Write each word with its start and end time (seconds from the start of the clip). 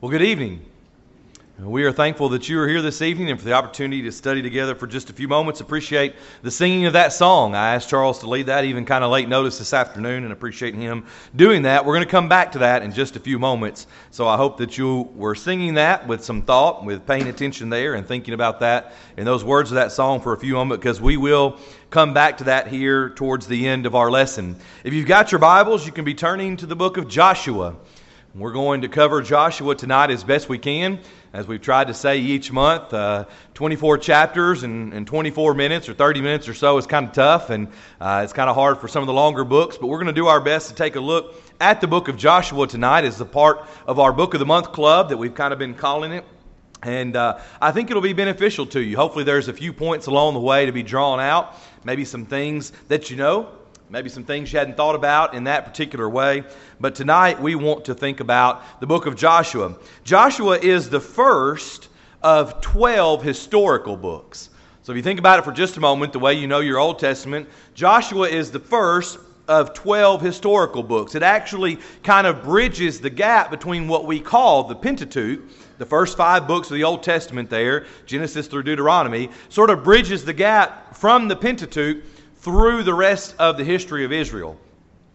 Well, 0.00 0.12
good 0.12 0.22
evening. 0.22 0.64
We 1.58 1.82
are 1.82 1.90
thankful 1.90 2.28
that 2.28 2.48
you 2.48 2.60
are 2.60 2.68
here 2.68 2.82
this 2.82 3.02
evening 3.02 3.30
and 3.30 3.38
for 3.40 3.44
the 3.44 3.54
opportunity 3.54 4.02
to 4.02 4.12
study 4.12 4.42
together 4.42 4.76
for 4.76 4.86
just 4.86 5.10
a 5.10 5.12
few 5.12 5.26
moments. 5.26 5.60
Appreciate 5.60 6.14
the 6.42 6.52
singing 6.52 6.86
of 6.86 6.92
that 6.92 7.12
song. 7.12 7.56
I 7.56 7.74
asked 7.74 7.90
Charles 7.90 8.20
to 8.20 8.28
lead 8.28 8.46
that, 8.46 8.64
even 8.64 8.84
kind 8.84 9.02
of 9.02 9.10
late 9.10 9.28
notice 9.28 9.58
this 9.58 9.72
afternoon, 9.72 10.22
and 10.22 10.32
appreciate 10.32 10.76
him 10.76 11.04
doing 11.34 11.62
that. 11.62 11.84
We're 11.84 11.94
going 11.94 12.06
to 12.06 12.10
come 12.12 12.28
back 12.28 12.52
to 12.52 12.60
that 12.60 12.84
in 12.84 12.92
just 12.92 13.16
a 13.16 13.18
few 13.18 13.40
moments. 13.40 13.88
So 14.12 14.28
I 14.28 14.36
hope 14.36 14.58
that 14.58 14.78
you 14.78 15.10
were 15.16 15.34
singing 15.34 15.74
that 15.74 16.06
with 16.06 16.22
some 16.22 16.42
thought, 16.42 16.84
with 16.84 17.04
paying 17.04 17.26
attention 17.26 17.68
there, 17.68 17.94
and 17.94 18.06
thinking 18.06 18.34
about 18.34 18.60
that 18.60 18.94
and 19.16 19.26
those 19.26 19.42
words 19.42 19.72
of 19.72 19.74
that 19.74 19.90
song 19.90 20.20
for 20.20 20.32
a 20.32 20.38
few 20.38 20.54
moments, 20.54 20.80
because 20.80 21.00
we 21.00 21.16
will 21.16 21.58
come 21.90 22.14
back 22.14 22.38
to 22.38 22.44
that 22.44 22.68
here 22.68 23.10
towards 23.10 23.48
the 23.48 23.66
end 23.66 23.84
of 23.84 23.96
our 23.96 24.12
lesson. 24.12 24.54
If 24.84 24.94
you've 24.94 25.08
got 25.08 25.32
your 25.32 25.40
Bibles, 25.40 25.84
you 25.84 25.90
can 25.90 26.04
be 26.04 26.14
turning 26.14 26.56
to 26.58 26.66
the 26.66 26.76
book 26.76 26.98
of 26.98 27.08
Joshua. 27.08 27.74
We're 28.38 28.52
going 28.52 28.82
to 28.82 28.88
cover 28.88 29.20
Joshua 29.20 29.74
tonight 29.74 30.12
as 30.12 30.22
best 30.22 30.48
we 30.48 30.58
can 30.58 31.00
as 31.32 31.48
we've 31.48 31.60
tried 31.60 31.88
to 31.88 31.94
say 31.94 32.18
each 32.18 32.52
month, 32.52 32.94
uh, 32.94 33.24
24 33.54 33.98
chapters 33.98 34.62
and, 34.62 34.94
and, 34.94 35.08
24 35.08 35.54
minutes 35.54 35.88
or 35.88 35.94
30 35.94 36.20
minutes 36.20 36.46
or 36.46 36.54
so 36.54 36.78
is 36.78 36.86
kind 36.86 37.08
of 37.08 37.12
tough, 37.12 37.50
and 37.50 37.66
uh, 38.00 38.20
it's 38.22 38.32
kind 38.32 38.48
of 38.48 38.54
hard 38.54 38.78
for 38.78 38.86
some 38.86 39.02
of 39.02 39.08
the 39.08 39.12
longer 39.12 39.42
books. 39.42 39.76
But 39.76 39.88
we're 39.88 39.96
going 39.96 40.06
to 40.06 40.12
do 40.12 40.28
our 40.28 40.40
best 40.40 40.68
to 40.68 40.74
take 40.76 40.94
a 40.94 41.00
look 41.00 41.34
at 41.60 41.80
the 41.80 41.88
book 41.88 42.06
of 42.06 42.16
Joshua 42.16 42.68
tonight 42.68 43.04
as 43.04 43.18
the 43.18 43.26
part 43.26 43.66
of 43.88 43.98
our 43.98 44.12
Book 44.12 44.34
of 44.34 44.40
the 44.40 44.46
Month 44.46 44.70
club 44.70 45.08
that 45.08 45.16
we've 45.16 45.34
kind 45.34 45.52
of 45.52 45.58
been 45.58 45.74
calling 45.74 46.12
it. 46.12 46.24
And 46.80 47.16
uh, 47.16 47.40
I 47.60 47.72
think 47.72 47.90
it'll 47.90 48.00
be 48.00 48.12
beneficial 48.12 48.66
to 48.66 48.80
you. 48.80 48.96
Hopefully, 48.96 49.24
there's 49.24 49.48
a 49.48 49.52
few 49.52 49.72
points 49.72 50.06
along 50.06 50.34
the 50.34 50.40
way 50.40 50.64
to 50.66 50.70
be 50.70 50.84
drawn 50.84 51.18
out, 51.18 51.56
maybe 51.82 52.04
some 52.04 52.24
things 52.24 52.70
that 52.86 53.10
you 53.10 53.16
know, 53.16 53.50
maybe 53.90 54.08
some 54.08 54.24
things 54.24 54.52
you 54.52 54.58
hadn't 54.58 54.76
thought 54.76 54.94
about 54.94 55.34
in 55.34 55.44
that 55.44 55.64
particular 55.64 56.08
way. 56.08 56.44
But 56.78 56.94
tonight 56.94 57.40
we 57.40 57.54
want 57.54 57.86
to 57.86 57.94
think 57.94 58.20
about 58.20 58.80
the 58.80 58.86
book 58.86 59.06
of 59.06 59.16
Joshua. 59.16 59.76
Joshua 60.04 60.58
is 60.58 60.90
the 60.90 61.00
first 61.00 61.88
of 62.22 62.60
12 62.60 63.22
historical 63.22 63.96
books. 63.96 64.50
So 64.82 64.92
if 64.92 64.96
you 64.96 65.02
think 65.02 65.18
about 65.18 65.38
it 65.38 65.44
for 65.44 65.52
just 65.52 65.76
a 65.76 65.80
moment, 65.80 66.12
the 66.12 66.18
way 66.18 66.34
you 66.34 66.46
know 66.46 66.60
your 66.60 66.78
Old 66.78 66.98
Testament, 66.98 67.48
Joshua 67.74 68.28
is 68.28 68.50
the 68.50 68.60
first 68.60 69.18
of 69.46 69.72
12 69.72 70.20
historical 70.20 70.82
books. 70.82 71.14
It 71.14 71.22
actually 71.22 71.78
kind 72.02 72.26
of 72.26 72.42
bridges 72.42 73.00
the 73.00 73.10
gap 73.10 73.50
between 73.50 73.88
what 73.88 74.04
we 74.04 74.20
call 74.20 74.64
the 74.64 74.74
Pentateuch, 74.74 75.40
the 75.78 75.86
first 75.86 76.16
five 76.16 76.46
books 76.46 76.70
of 76.70 76.74
the 76.74 76.84
Old 76.84 77.02
Testament 77.02 77.48
there, 77.48 77.86
Genesis 78.04 78.46
through 78.46 78.64
Deuteronomy, 78.64 79.30
sort 79.48 79.70
of 79.70 79.82
bridges 79.82 80.24
the 80.24 80.34
gap 80.34 80.94
from 80.94 81.28
the 81.28 81.36
Pentateuch 81.36 82.02
through 82.38 82.82
the 82.82 82.94
rest 82.94 83.34
of 83.38 83.56
the 83.56 83.64
history 83.64 84.04
of 84.04 84.12
Israel. 84.12 84.58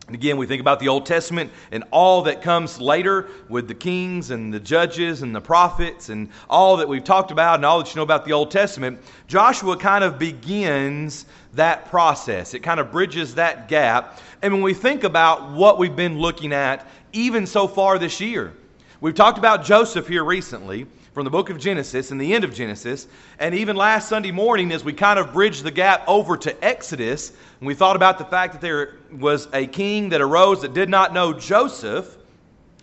And 0.08 0.16
again, 0.16 0.36
we 0.36 0.46
think 0.46 0.60
about 0.60 0.82
the 0.82 0.90
Old 0.90 1.06
Testament 1.06 1.50
and 1.72 1.86
all 1.90 2.24
that 2.24 2.42
comes 2.42 2.82
later 2.82 3.30
with 3.48 3.70
the 3.70 3.74
kings 3.74 4.32
and 4.32 4.54
the 4.54 4.60
judges 4.60 5.22
and 5.22 5.34
the 5.34 5.40
prophets 5.40 6.10
and 6.10 6.28
all 6.50 6.76
that 6.78 6.90
we've 6.90 7.06
talked 7.06 7.32
about 7.32 7.56
and 7.56 7.66
all 7.66 7.80
that 7.80 7.90
you 7.90 7.96
know 7.96 8.04
about 8.04 8.26
the 8.26 8.34
Old 8.34 8.52
Testament. 8.52 9.00
Joshua 9.28 9.78
kind 9.78 10.04
of 10.04 10.20
begins 10.20 11.26
that 11.54 11.90
process, 11.90 12.54
it 12.54 12.60
kind 12.60 12.80
of 12.80 12.92
bridges 12.92 13.36
that 13.36 13.70
gap. 13.70 14.20
And 14.42 14.52
when 14.52 14.62
we 14.62 14.74
think 14.74 15.06
about 15.06 15.52
what 15.52 15.78
we've 15.78 15.96
been 15.96 16.20
looking 16.20 16.52
at, 16.52 16.86
even 17.14 17.46
so 17.46 17.68
far 17.68 17.98
this 17.98 18.20
year, 18.20 18.52
we've 19.00 19.16
talked 19.16 19.38
about 19.38 19.64
Joseph 19.64 20.08
here 20.08 20.26
recently 20.26 20.86
from 21.14 21.26
the 21.26 21.30
book 21.30 21.50
of 21.50 21.60
Genesis 21.60 22.12
and 22.12 22.20
the 22.20 22.34
end 22.34 22.44
of 22.44 22.54
Genesis. 22.54 23.08
And 23.40 23.54
even 23.54 23.76
last 23.76 24.10
Sunday 24.10 24.32
morning, 24.32 24.72
as 24.72 24.84
we 24.84 24.94
kind 24.94 25.20
of 25.20 25.32
bridged 25.32 25.64
the 25.64 25.72
gap 25.72 26.04
over 26.08 26.36
to 26.38 26.64
Exodus, 26.64 27.30
and 27.60 27.68
we 27.68 27.76
thought 27.76 27.96
about 27.96 28.18
the 28.18 28.26
fact 28.26 28.54
that 28.54 28.62
there 28.62 28.96
was 29.12 29.48
a 29.54 29.68
king 29.68 30.10
that 30.10 30.22
arose 30.22 30.62
that 30.62 30.74
did 30.74 30.90
not 30.90 31.14
know 31.14 31.32
Joseph, 31.32 32.18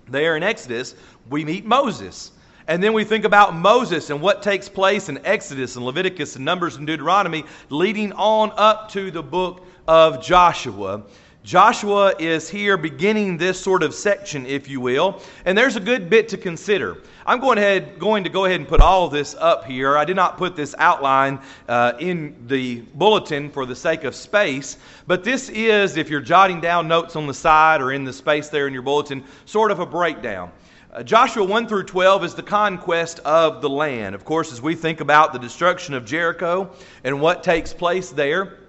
there 0.08 0.36
in 0.36 0.42
Exodus, 0.42 0.94
we 1.28 1.44
meet 1.44 1.64
Moses. 1.64 2.32
And 2.68 2.82
then 2.82 2.92
we 2.92 3.02
think 3.02 3.24
about 3.24 3.54
Moses 3.54 4.10
and 4.10 4.20
what 4.20 4.42
takes 4.42 4.68
place 4.68 5.08
in 5.08 5.24
Exodus 5.24 5.74
and 5.74 5.84
Leviticus 5.84 6.36
and 6.36 6.44
Numbers 6.44 6.76
and 6.76 6.86
Deuteronomy, 6.86 7.44
leading 7.68 8.12
on 8.12 8.52
up 8.56 8.90
to 8.92 9.10
the 9.10 9.22
book 9.22 9.66
of 9.88 10.22
Joshua. 10.22 11.02
Joshua 11.50 12.14
is 12.20 12.48
here 12.48 12.76
beginning 12.76 13.36
this 13.36 13.60
sort 13.60 13.82
of 13.82 13.92
section, 13.92 14.46
if 14.46 14.68
you 14.68 14.80
will, 14.80 15.20
and 15.44 15.58
there's 15.58 15.74
a 15.74 15.80
good 15.80 16.08
bit 16.08 16.28
to 16.28 16.36
consider. 16.36 16.98
I'm 17.26 17.40
going, 17.40 17.58
ahead, 17.58 17.98
going 17.98 18.22
to 18.22 18.30
go 18.30 18.44
ahead 18.44 18.60
and 18.60 18.68
put 18.68 18.80
all 18.80 19.08
this 19.08 19.34
up 19.34 19.64
here. 19.64 19.98
I 19.98 20.04
did 20.04 20.14
not 20.14 20.38
put 20.38 20.54
this 20.54 20.76
outline 20.78 21.40
uh, 21.68 21.94
in 21.98 22.36
the 22.46 22.82
bulletin 22.94 23.50
for 23.50 23.66
the 23.66 23.74
sake 23.74 24.04
of 24.04 24.14
space, 24.14 24.76
but 25.08 25.24
this 25.24 25.48
is, 25.48 25.96
if 25.96 26.08
you're 26.08 26.20
jotting 26.20 26.60
down 26.60 26.86
notes 26.86 27.16
on 27.16 27.26
the 27.26 27.34
side 27.34 27.80
or 27.80 27.90
in 27.90 28.04
the 28.04 28.12
space 28.12 28.48
there 28.48 28.68
in 28.68 28.72
your 28.72 28.82
bulletin, 28.82 29.24
sort 29.44 29.72
of 29.72 29.80
a 29.80 29.86
breakdown. 29.86 30.52
Uh, 30.92 31.02
Joshua 31.02 31.42
1 31.42 31.66
through 31.66 31.82
12 31.82 32.26
is 32.26 32.34
the 32.36 32.44
conquest 32.44 33.18
of 33.24 33.60
the 33.60 33.68
land. 33.68 34.14
Of 34.14 34.24
course, 34.24 34.52
as 34.52 34.62
we 34.62 34.76
think 34.76 35.00
about 35.00 35.32
the 35.32 35.38
destruction 35.40 35.94
of 35.94 36.04
Jericho 36.04 36.70
and 37.02 37.20
what 37.20 37.42
takes 37.42 37.74
place 37.74 38.10
there, 38.10 38.59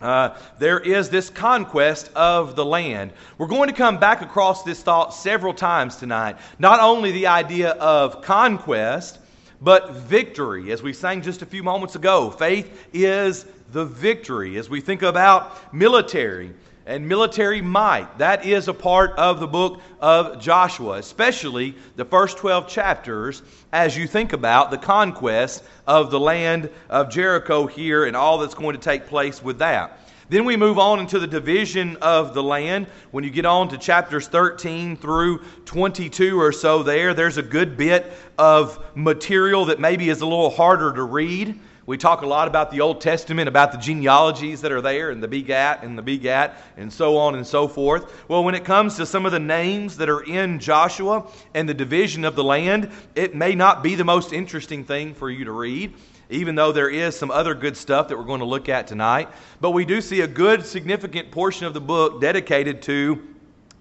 uh, 0.00 0.36
there 0.58 0.80
is 0.80 1.10
this 1.10 1.28
conquest 1.28 2.10
of 2.14 2.56
the 2.56 2.64
land. 2.64 3.12
We're 3.38 3.46
going 3.46 3.68
to 3.68 3.74
come 3.74 3.98
back 3.98 4.22
across 4.22 4.62
this 4.62 4.82
thought 4.82 5.12
several 5.12 5.52
times 5.52 5.96
tonight. 5.96 6.36
Not 6.58 6.80
only 6.80 7.12
the 7.12 7.26
idea 7.26 7.72
of 7.72 8.22
conquest, 8.22 9.18
but 9.60 9.92
victory. 9.92 10.72
As 10.72 10.82
we 10.82 10.92
sang 10.92 11.20
just 11.20 11.42
a 11.42 11.46
few 11.46 11.62
moments 11.62 11.94
ago, 11.94 12.30
faith 12.30 12.88
is 12.92 13.44
the 13.72 13.84
victory. 13.84 14.56
As 14.56 14.70
we 14.70 14.80
think 14.80 15.02
about 15.02 15.72
military, 15.74 16.52
and 16.90 17.06
military 17.06 17.62
might. 17.62 18.18
That 18.18 18.44
is 18.44 18.66
a 18.66 18.74
part 18.74 19.12
of 19.12 19.38
the 19.38 19.46
book 19.46 19.80
of 20.00 20.40
Joshua, 20.40 20.98
especially 20.98 21.76
the 21.94 22.04
first 22.04 22.36
12 22.38 22.66
chapters 22.66 23.42
as 23.72 23.96
you 23.96 24.08
think 24.08 24.32
about 24.32 24.72
the 24.72 24.76
conquest 24.76 25.62
of 25.86 26.10
the 26.10 26.18
land 26.18 26.68
of 26.88 27.08
Jericho 27.08 27.68
here 27.68 28.06
and 28.06 28.16
all 28.16 28.38
that's 28.38 28.54
going 28.54 28.74
to 28.74 28.82
take 28.82 29.06
place 29.06 29.40
with 29.40 29.58
that. 29.60 30.00
Then 30.30 30.44
we 30.44 30.56
move 30.56 30.80
on 30.80 30.98
into 30.98 31.20
the 31.20 31.28
division 31.28 31.96
of 32.02 32.34
the 32.34 32.42
land. 32.42 32.88
When 33.12 33.22
you 33.22 33.30
get 33.30 33.46
on 33.46 33.68
to 33.68 33.78
chapters 33.78 34.26
13 34.26 34.96
through 34.96 35.44
22 35.66 36.40
or 36.40 36.50
so, 36.50 36.82
there, 36.82 37.14
there's 37.14 37.36
a 37.36 37.42
good 37.42 37.76
bit 37.76 38.12
of 38.36 38.84
material 38.96 39.64
that 39.66 39.78
maybe 39.78 40.08
is 40.08 40.22
a 40.22 40.26
little 40.26 40.50
harder 40.50 40.92
to 40.92 41.04
read. 41.04 41.60
We 41.90 41.98
talk 41.98 42.22
a 42.22 42.26
lot 42.26 42.46
about 42.46 42.70
the 42.70 42.82
Old 42.82 43.00
Testament, 43.00 43.48
about 43.48 43.72
the 43.72 43.78
genealogies 43.78 44.60
that 44.60 44.70
are 44.70 44.80
there, 44.80 45.10
and 45.10 45.20
the 45.20 45.26
begat, 45.26 45.82
and 45.82 45.98
the 45.98 46.02
begat, 46.02 46.56
and 46.76 46.92
so 46.92 47.16
on 47.16 47.34
and 47.34 47.44
so 47.44 47.66
forth. 47.66 48.28
Well, 48.28 48.44
when 48.44 48.54
it 48.54 48.64
comes 48.64 48.94
to 48.98 49.06
some 49.06 49.26
of 49.26 49.32
the 49.32 49.40
names 49.40 49.96
that 49.96 50.08
are 50.08 50.20
in 50.20 50.60
Joshua 50.60 51.26
and 51.52 51.68
the 51.68 51.74
division 51.74 52.24
of 52.24 52.36
the 52.36 52.44
land, 52.44 52.92
it 53.16 53.34
may 53.34 53.56
not 53.56 53.82
be 53.82 53.96
the 53.96 54.04
most 54.04 54.32
interesting 54.32 54.84
thing 54.84 55.14
for 55.14 55.30
you 55.30 55.44
to 55.46 55.50
read, 55.50 55.92
even 56.28 56.54
though 56.54 56.70
there 56.70 56.88
is 56.88 57.18
some 57.18 57.32
other 57.32 57.56
good 57.56 57.76
stuff 57.76 58.06
that 58.06 58.16
we're 58.16 58.22
going 58.22 58.38
to 58.38 58.46
look 58.46 58.68
at 58.68 58.86
tonight. 58.86 59.28
But 59.60 59.72
we 59.72 59.84
do 59.84 60.00
see 60.00 60.20
a 60.20 60.28
good, 60.28 60.64
significant 60.64 61.32
portion 61.32 61.66
of 61.66 61.74
the 61.74 61.80
book 61.80 62.20
dedicated 62.20 62.82
to 62.82 63.20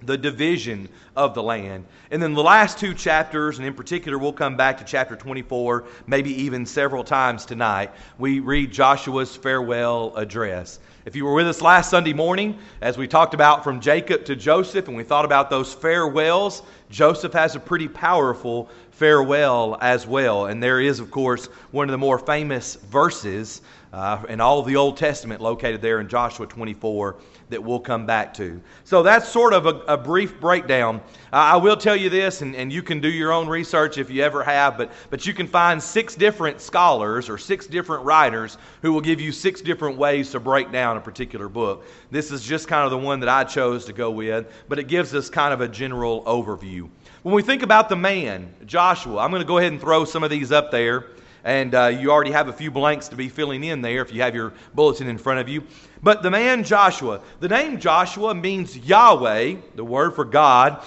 the 0.04 0.18
division 0.18 0.90
of 1.16 1.34
the 1.34 1.44
land. 1.44 1.86
And 2.12 2.22
then 2.22 2.34
the 2.34 2.44
last 2.44 2.78
two 2.80 2.94
chapters, 2.94 3.58
and 3.58 3.68
in 3.68 3.74
particular, 3.74 4.18
we'll 4.18 4.34
come 4.34 4.58
back 4.58 4.78
to 4.80 4.84
chapter 4.84 5.16
24, 5.16 5.86
maybe 6.08 6.32
even 6.44 6.66
several 6.66 7.04
times 7.04 7.46
tonight. 7.46 7.92
We 8.18 8.40
read 8.40 8.72
Joshua's 8.72 9.36
farewell 9.36 10.16
address. 10.16 10.80
If 11.06 11.16
you 11.16 11.26
were 11.26 11.34
with 11.34 11.48
us 11.48 11.62
last 11.62 11.90
Sunday 11.90 12.14
morning, 12.14 12.60
as 12.82 12.98
we 12.98 13.08
talked 13.08 13.34
about 13.34 13.64
from 13.64 13.80
Jacob 13.80 14.26
to 14.26 14.36
Joseph, 14.36 14.88
and 14.88 14.98
we 14.98 15.04
thought 15.04 15.26
about 15.26 15.50
those 15.50 15.74
farewells, 15.74 16.62
Joseph 16.90 17.34
has 17.34 17.56
a 17.56 17.60
pretty 17.60 17.88
powerful 17.88 18.70
farewell 18.92 19.78
as 19.81 20.06
well. 20.06 20.48
And 20.48 20.62
there 20.62 20.81
is, 20.81 21.00
of 21.00 21.10
course, 21.10 21.46
one 21.72 21.88
of 21.88 21.92
the 21.92 21.98
more 21.98 22.20
famous 22.20 22.76
verses 22.76 23.62
uh, 23.92 24.24
in 24.30 24.40
all 24.40 24.62
the 24.62 24.76
Old 24.76 24.98
Testament 24.98 25.42
located 25.42 25.82
there 25.82 26.00
in 26.00 26.08
Joshua 26.08 26.46
24 26.46 27.16
that 27.50 27.64
we'll 27.64 27.80
come 27.80 28.06
back 28.06 28.34
to. 28.36 28.62
So 28.84 29.02
that's 29.02 29.28
sort 29.28 29.54
of 29.54 29.66
a, 29.66 29.80
a 29.94 29.98
brief 29.98 30.40
breakdown. 30.40 30.98
Uh, 31.34 31.38
I 31.38 31.58
will 31.58 31.78
tell 31.78 31.96
you 31.96 32.10
this, 32.10 32.42
and, 32.42 32.56
and 32.56 32.72
you 32.72 32.84
can 32.84 33.00
do 33.00 33.10
your 33.10 33.32
own 33.32 33.48
research 33.48 33.98
if 33.98 34.12
you 34.12 34.22
ever 34.22 34.44
have, 34.44 34.78
but, 34.78 34.92
but 35.10 35.25
you 35.25 35.34
can 35.34 35.48
find 35.48 35.81
six 35.81 36.16
different 36.16 36.62
scholars 36.62 37.30
or 37.30 37.38
six 37.38 37.66
different 37.66 38.04
writers 38.04 38.58
who 38.81 38.94
will 38.94 39.02
give 39.02 39.19
you 39.19 39.31
six 39.31 39.62
different 39.62 39.98
ways 39.98 40.30
to 40.31 40.40
break 40.40 40.72
down 40.72 40.98
a 40.98 41.02
particular 41.02 41.50
book. 41.50 41.86
This 42.12 42.31
is 42.31 42.44
just 42.44 42.68
kind 42.68 42.86
of 42.86 42.92
the 42.92 42.98
one 42.98 43.19
that 43.22 43.30
I 43.30 43.44
chose 43.44 43.86
to 43.86 43.94
go 43.94 44.12
with, 44.12 44.52
but 44.68 44.78
it 44.78 44.88
gives 44.88 45.16
us 45.16 45.30
kind 45.30 45.54
of 45.54 45.62
a 45.62 45.68
general 45.68 46.24
overview. 46.25 46.88
When 47.24 47.34
we 47.34 47.42
think 47.42 47.63
about 47.63 47.90
the 47.90 47.96
man, 47.96 48.54
Joshua, 48.66 49.18
I'm 49.18 49.31
going 49.31 49.42
to 49.42 49.48
go 49.48 49.58
ahead 49.58 49.72
and 49.72 49.81
throw 49.81 50.06
some 50.06 50.24
of 50.24 50.30
these 50.30 50.52
up 50.52 50.72
there. 50.72 51.08
And 51.44 51.74
uh, 51.74 51.88
you 51.88 52.12
already 52.12 52.31
have 52.31 52.47
a 52.47 52.53
few 52.53 52.71
blanks 52.71 53.07
to 53.09 53.15
be 53.15 53.30
filling 53.30 53.63
in 53.63 53.81
there 53.81 54.01
if 54.01 54.13
you 54.13 54.21
have 54.21 54.36
your 54.36 54.53
bulletin 54.74 55.07
in 55.07 55.18
front 55.18 55.39
of 55.39 55.47
you. 55.47 55.63
But 56.03 56.24
the 56.24 56.31
man 56.31 56.63
Joshua, 56.63 57.21
the 57.39 57.47
name 57.47 57.80
Joshua 57.80 58.33
means 58.33 58.77
Yahweh, 58.77 59.56
the 59.75 59.86
word 59.86 60.15
for 60.15 60.25
God 60.25 60.83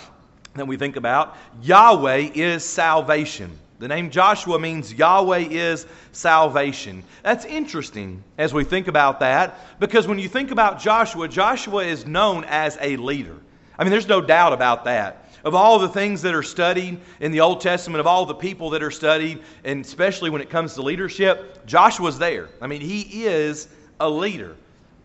that 0.54 0.66
we 0.66 0.76
think 0.76 0.96
about. 0.96 1.36
Yahweh 1.62 2.30
is 2.34 2.64
salvation. 2.64 3.58
The 3.78 3.88
name 3.88 4.10
Joshua 4.10 4.60
means 4.60 4.94
Yahweh 4.94 5.48
is 5.50 5.86
salvation. 6.12 7.02
That's 7.22 7.44
interesting 7.44 8.22
as 8.38 8.54
we 8.54 8.62
think 8.62 8.86
about 8.86 9.20
that 9.20 9.58
because 9.80 10.06
when 10.06 10.20
you 10.20 10.28
think 10.28 10.52
about 10.52 10.78
Joshua, 10.78 11.26
Joshua 11.26 11.84
is 11.84 12.06
known 12.06 12.44
as 12.44 12.78
a 12.80 12.96
leader. 12.96 13.36
I 13.78 13.84
mean, 13.84 13.90
there's 13.90 14.06
no 14.06 14.20
doubt 14.20 14.52
about 14.52 14.84
that. 14.84 15.21
Of 15.44 15.54
all 15.54 15.78
the 15.78 15.88
things 15.88 16.22
that 16.22 16.34
are 16.34 16.42
studied 16.42 17.00
in 17.20 17.32
the 17.32 17.40
Old 17.40 17.60
Testament, 17.60 18.00
of 18.00 18.06
all 18.06 18.24
the 18.24 18.34
people 18.34 18.70
that 18.70 18.82
are 18.82 18.90
studied, 18.90 19.40
and 19.64 19.84
especially 19.84 20.30
when 20.30 20.40
it 20.40 20.50
comes 20.50 20.74
to 20.74 20.82
leadership, 20.82 21.66
Joshua's 21.66 22.18
there. 22.18 22.48
I 22.60 22.66
mean, 22.66 22.80
he 22.80 23.24
is 23.24 23.68
a 23.98 24.08
leader. 24.08 24.56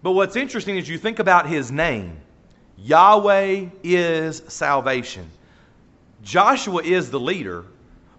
But 0.04 0.12
what's 0.12 0.36
interesting 0.36 0.78
is 0.78 0.88
you 0.88 0.98
think 0.98 1.20
about 1.20 1.48
his 1.48 1.72
name 1.72 2.18
Yahweh 2.78 3.66
is 3.84 4.44
salvation. 4.48 5.30
Joshua 6.22 6.84
is 6.84 7.10
the 7.10 7.20
leader, 7.20 7.66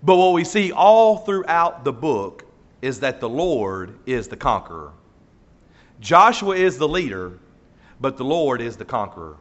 but 0.02 0.16
what 0.16 0.32
we 0.32 0.44
see 0.44 0.72
all 0.72 1.18
throughout 1.18 1.84
the 1.84 1.92
book 1.92 2.44
is 2.82 3.00
that 3.00 3.20
the 3.20 3.28
Lord 3.28 3.96
is 4.06 4.28
the 4.28 4.36
conqueror. 4.36 4.92
Joshua 6.00 6.56
is 6.56 6.78
the 6.78 6.88
leader, 6.88 7.38
but 8.00 8.16
the 8.16 8.24
Lord 8.24 8.60
is 8.60 8.76
the 8.76 8.84
conqueror. 8.84 9.36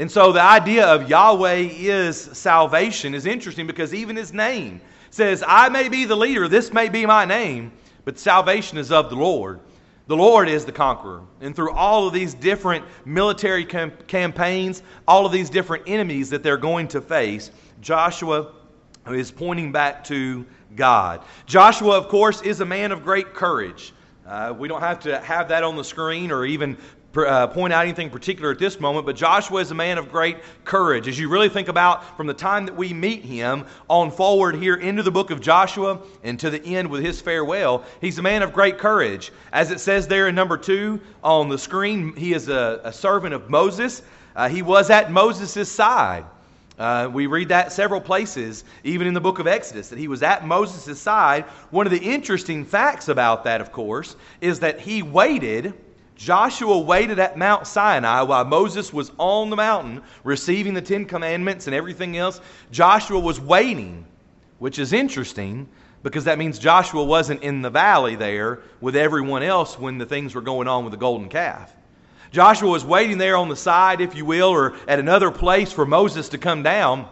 And 0.00 0.10
so 0.10 0.32
the 0.32 0.42
idea 0.42 0.86
of 0.86 1.10
Yahweh 1.10 1.68
is 1.72 2.18
salvation 2.18 3.14
is 3.14 3.26
interesting 3.26 3.66
because 3.66 3.92
even 3.92 4.16
his 4.16 4.32
name 4.32 4.80
says, 5.10 5.44
I 5.46 5.68
may 5.68 5.90
be 5.90 6.06
the 6.06 6.16
leader, 6.16 6.48
this 6.48 6.72
may 6.72 6.88
be 6.88 7.04
my 7.04 7.26
name, 7.26 7.70
but 8.06 8.18
salvation 8.18 8.78
is 8.78 8.90
of 8.90 9.10
the 9.10 9.16
Lord. 9.16 9.60
The 10.06 10.16
Lord 10.16 10.48
is 10.48 10.64
the 10.64 10.72
conqueror. 10.72 11.20
And 11.42 11.54
through 11.54 11.72
all 11.72 12.08
of 12.08 12.14
these 12.14 12.32
different 12.32 12.86
military 13.04 13.66
cam- 13.66 13.92
campaigns, 14.06 14.82
all 15.06 15.26
of 15.26 15.32
these 15.32 15.50
different 15.50 15.84
enemies 15.86 16.30
that 16.30 16.42
they're 16.42 16.56
going 16.56 16.88
to 16.88 17.02
face, 17.02 17.50
Joshua 17.82 18.52
is 19.06 19.30
pointing 19.30 19.70
back 19.70 20.02
to 20.04 20.46
God. 20.76 21.22
Joshua, 21.44 21.98
of 21.98 22.08
course, 22.08 22.40
is 22.40 22.60
a 22.60 22.66
man 22.66 22.90
of 22.90 23.04
great 23.04 23.34
courage. 23.34 23.92
Uh, 24.26 24.54
we 24.56 24.66
don't 24.66 24.80
have 24.80 25.00
to 25.00 25.20
have 25.20 25.48
that 25.48 25.62
on 25.62 25.76
the 25.76 25.84
screen 25.84 26.30
or 26.30 26.46
even 26.46 26.78
uh, 27.16 27.46
point 27.48 27.72
out 27.72 27.82
anything 27.82 28.08
particular 28.10 28.50
at 28.52 28.58
this 28.58 28.78
moment, 28.78 29.04
but 29.04 29.16
Joshua 29.16 29.60
is 29.60 29.70
a 29.70 29.74
man 29.74 29.98
of 29.98 30.12
great 30.12 30.38
courage. 30.64 31.08
As 31.08 31.18
you 31.18 31.28
really 31.28 31.48
think 31.48 31.68
about 31.68 32.16
from 32.16 32.26
the 32.26 32.34
time 32.34 32.66
that 32.66 32.76
we 32.76 32.92
meet 32.92 33.24
him 33.24 33.66
on 33.88 34.10
forward 34.10 34.54
here 34.54 34.76
into 34.76 35.02
the 35.02 35.10
book 35.10 35.30
of 35.30 35.40
Joshua 35.40 35.98
and 36.22 36.38
to 36.38 36.50
the 36.50 36.62
end 36.64 36.88
with 36.88 37.02
his 37.02 37.20
farewell, 37.20 37.84
he's 38.00 38.18
a 38.18 38.22
man 38.22 38.42
of 38.42 38.52
great 38.52 38.78
courage. 38.78 39.32
As 39.52 39.70
it 39.70 39.80
says 39.80 40.06
there 40.06 40.28
in 40.28 40.34
number 40.34 40.56
two 40.56 41.00
on 41.24 41.48
the 41.48 41.58
screen, 41.58 42.14
he 42.14 42.32
is 42.32 42.48
a, 42.48 42.80
a 42.84 42.92
servant 42.92 43.34
of 43.34 43.50
Moses. 43.50 44.02
Uh, 44.36 44.48
he 44.48 44.62
was 44.62 44.90
at 44.90 45.10
Moses' 45.10 45.70
side. 45.70 46.24
Uh, 46.78 47.10
we 47.12 47.26
read 47.26 47.48
that 47.48 47.72
several 47.72 48.00
places, 48.00 48.64
even 48.84 49.06
in 49.06 49.12
the 49.12 49.20
book 49.20 49.38
of 49.38 49.46
Exodus, 49.46 49.88
that 49.88 49.98
he 49.98 50.08
was 50.08 50.22
at 50.22 50.46
Moses' 50.46 50.98
side. 50.98 51.44
One 51.70 51.86
of 51.86 51.92
the 51.92 51.98
interesting 51.98 52.64
facts 52.64 53.08
about 53.08 53.44
that, 53.44 53.60
of 53.60 53.70
course, 53.70 54.16
is 54.40 54.60
that 54.60 54.80
he 54.80 55.02
waited. 55.02 55.74
Joshua 56.20 56.78
waited 56.78 57.18
at 57.18 57.38
Mount 57.38 57.66
Sinai 57.66 58.20
while 58.20 58.44
Moses 58.44 58.92
was 58.92 59.10
on 59.16 59.48
the 59.48 59.56
mountain 59.56 60.02
receiving 60.22 60.74
the 60.74 60.82
Ten 60.82 61.06
Commandments 61.06 61.66
and 61.66 61.74
everything 61.74 62.18
else. 62.18 62.42
Joshua 62.70 63.18
was 63.18 63.40
waiting, 63.40 64.04
which 64.58 64.78
is 64.78 64.92
interesting 64.92 65.66
because 66.02 66.24
that 66.24 66.36
means 66.36 66.58
Joshua 66.58 67.02
wasn't 67.02 67.42
in 67.42 67.62
the 67.62 67.70
valley 67.70 68.16
there 68.16 68.60
with 68.82 68.96
everyone 68.96 69.42
else 69.42 69.78
when 69.78 69.96
the 69.96 70.04
things 70.04 70.34
were 70.34 70.42
going 70.42 70.68
on 70.68 70.84
with 70.84 70.90
the 70.90 70.98
golden 70.98 71.30
calf. 71.30 71.74
Joshua 72.30 72.68
was 72.68 72.84
waiting 72.84 73.16
there 73.16 73.38
on 73.38 73.48
the 73.48 73.56
side, 73.56 74.02
if 74.02 74.14
you 74.14 74.26
will, 74.26 74.50
or 74.50 74.76
at 74.86 74.98
another 74.98 75.30
place 75.30 75.72
for 75.72 75.86
Moses 75.86 76.28
to 76.28 76.38
come 76.38 76.62
down. 76.62 77.08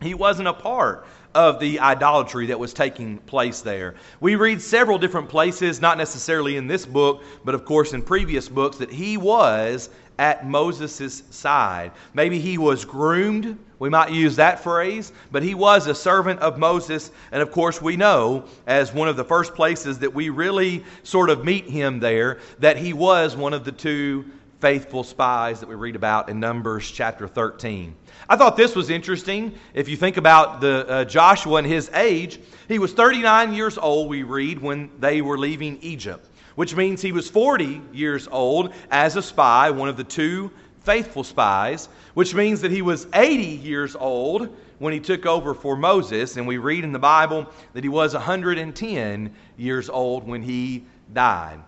He 0.00 0.14
wasn't 0.14 0.46
a 0.46 0.52
part 0.52 1.04
of 1.34 1.58
the 1.58 1.80
idolatry 1.80 2.46
that 2.46 2.58
was 2.58 2.72
taking 2.72 3.18
place 3.18 3.60
there. 3.60 3.94
We 4.20 4.36
read 4.36 4.60
several 4.60 4.98
different 4.98 5.28
places, 5.28 5.80
not 5.80 5.98
necessarily 5.98 6.56
in 6.56 6.66
this 6.66 6.86
book, 6.86 7.22
but 7.44 7.54
of 7.54 7.64
course 7.64 7.92
in 7.92 8.02
previous 8.02 8.48
books, 8.48 8.76
that 8.78 8.90
he 8.90 9.16
was 9.16 9.90
at 10.18 10.46
Moses' 10.46 11.22
side. 11.30 11.92
Maybe 12.14 12.38
he 12.38 12.58
was 12.58 12.84
groomed, 12.84 13.58
we 13.78 13.90
might 13.90 14.12
use 14.12 14.36
that 14.36 14.60
phrase, 14.60 15.12
but 15.32 15.42
he 15.42 15.56
was 15.56 15.88
a 15.88 15.94
servant 15.94 16.38
of 16.38 16.56
Moses. 16.56 17.10
And 17.32 17.42
of 17.42 17.50
course, 17.50 17.82
we 17.82 17.96
know, 17.96 18.44
as 18.68 18.94
one 18.94 19.08
of 19.08 19.16
the 19.16 19.24
first 19.24 19.56
places 19.56 19.98
that 19.98 20.14
we 20.14 20.28
really 20.28 20.84
sort 21.02 21.30
of 21.30 21.44
meet 21.44 21.64
him 21.64 21.98
there, 21.98 22.38
that 22.60 22.76
he 22.76 22.92
was 22.92 23.34
one 23.34 23.52
of 23.52 23.64
the 23.64 23.72
two 23.72 24.24
faithful 24.62 25.02
spies 25.02 25.58
that 25.58 25.68
we 25.68 25.74
read 25.74 25.96
about 25.96 26.28
in 26.28 26.38
Numbers 26.38 26.88
chapter 26.88 27.26
13. 27.26 27.96
I 28.28 28.36
thought 28.36 28.56
this 28.56 28.76
was 28.76 28.90
interesting. 28.90 29.58
If 29.74 29.88
you 29.88 29.96
think 29.96 30.18
about 30.18 30.60
the 30.60 30.88
uh, 30.88 31.04
Joshua 31.04 31.56
and 31.56 31.66
his 31.66 31.90
age, 31.92 32.38
he 32.68 32.78
was 32.78 32.92
39 32.92 33.54
years 33.54 33.76
old, 33.76 34.08
we 34.08 34.22
read, 34.22 34.60
when 34.60 34.88
they 35.00 35.20
were 35.20 35.36
leaving 35.36 35.80
Egypt, 35.82 36.28
which 36.54 36.76
means 36.76 37.02
he 37.02 37.10
was 37.10 37.28
40 37.28 37.82
years 37.92 38.28
old 38.30 38.72
as 38.92 39.16
a 39.16 39.22
spy, 39.22 39.68
one 39.68 39.88
of 39.88 39.96
the 39.96 40.04
two 40.04 40.48
faithful 40.84 41.24
spies, 41.24 41.88
which 42.14 42.32
means 42.32 42.60
that 42.60 42.70
he 42.70 42.82
was 42.82 43.08
80 43.14 43.42
years 43.42 43.96
old 43.96 44.56
when 44.78 44.92
he 44.92 45.00
took 45.00 45.26
over 45.26 45.54
for 45.54 45.74
Moses, 45.74 46.36
and 46.36 46.46
we 46.46 46.58
read 46.58 46.84
in 46.84 46.92
the 46.92 47.00
Bible 47.00 47.50
that 47.72 47.82
he 47.82 47.88
was 47.88 48.14
110 48.14 49.34
years 49.56 49.90
old 49.90 50.24
when 50.24 50.40
he 50.40 50.84
died 51.12 51.58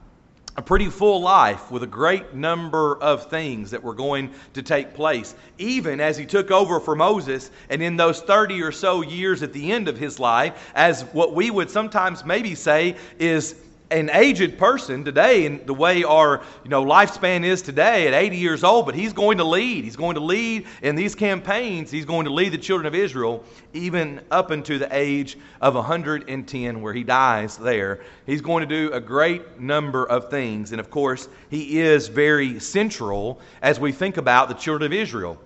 a 0.56 0.62
pretty 0.62 0.88
full 0.88 1.20
life 1.20 1.70
with 1.70 1.82
a 1.82 1.86
great 1.86 2.34
number 2.34 2.96
of 2.96 3.28
things 3.28 3.70
that 3.70 3.82
were 3.82 3.94
going 3.94 4.32
to 4.52 4.62
take 4.62 4.94
place. 4.94 5.34
Even 5.58 6.00
as 6.00 6.16
he 6.16 6.24
took 6.24 6.50
over 6.50 6.78
for 6.78 6.94
Moses, 6.94 7.50
and 7.70 7.82
in 7.82 7.96
those 7.96 8.20
30 8.20 8.62
or 8.62 8.70
so 8.70 9.02
years 9.02 9.42
at 9.42 9.52
the 9.52 9.72
end 9.72 9.88
of 9.88 9.98
his 9.98 10.20
life, 10.20 10.70
as 10.74 11.02
what 11.12 11.34
we 11.34 11.50
would 11.50 11.70
sometimes 11.70 12.24
maybe 12.24 12.54
say 12.54 12.96
is 13.18 13.56
an 13.90 14.08
aged 14.10 14.56
person 14.56 15.04
today 15.04 15.44
and 15.44 15.66
the 15.66 15.74
way 15.74 16.04
our 16.04 16.42
you 16.62 16.70
know 16.70 16.84
lifespan 16.84 17.44
is 17.44 17.60
today 17.60 18.08
at 18.08 18.14
80 18.14 18.36
years 18.36 18.64
old 18.64 18.86
but 18.86 18.94
he's 18.94 19.12
going 19.12 19.38
to 19.38 19.44
lead. 19.44 19.84
He's 19.84 19.96
going 19.96 20.14
to 20.14 20.20
lead 20.20 20.66
in 20.82 20.96
these 20.96 21.14
campaigns. 21.14 21.90
He's 21.90 22.06
going 22.06 22.24
to 22.24 22.32
lead 22.32 22.52
the 22.52 22.58
children 22.58 22.86
of 22.86 22.94
israel 22.94 23.44
even 23.74 24.22
up 24.30 24.50
into 24.50 24.78
the 24.78 24.88
age 24.90 25.36
of 25.60 25.74
110 25.74 26.80
where 26.80 26.94
he 26.94 27.04
dies 27.04 27.58
there. 27.58 28.00
He's 28.24 28.40
going 28.40 28.66
to 28.66 28.74
do 28.74 28.92
a 28.92 29.00
great 29.00 29.60
number 29.60 30.06
of 30.06 30.30
things. 30.30 30.72
And 30.72 30.80
of 30.80 30.90
course 30.90 31.28
he 31.50 31.80
is 31.80 32.08
very 32.08 32.58
central 32.60 33.40
as 33.60 33.78
we 33.78 33.92
think 33.92 34.16
about 34.16 34.48
the 34.48 34.54
children 34.54 34.90
of 34.90 34.98
israel. 34.98 35.38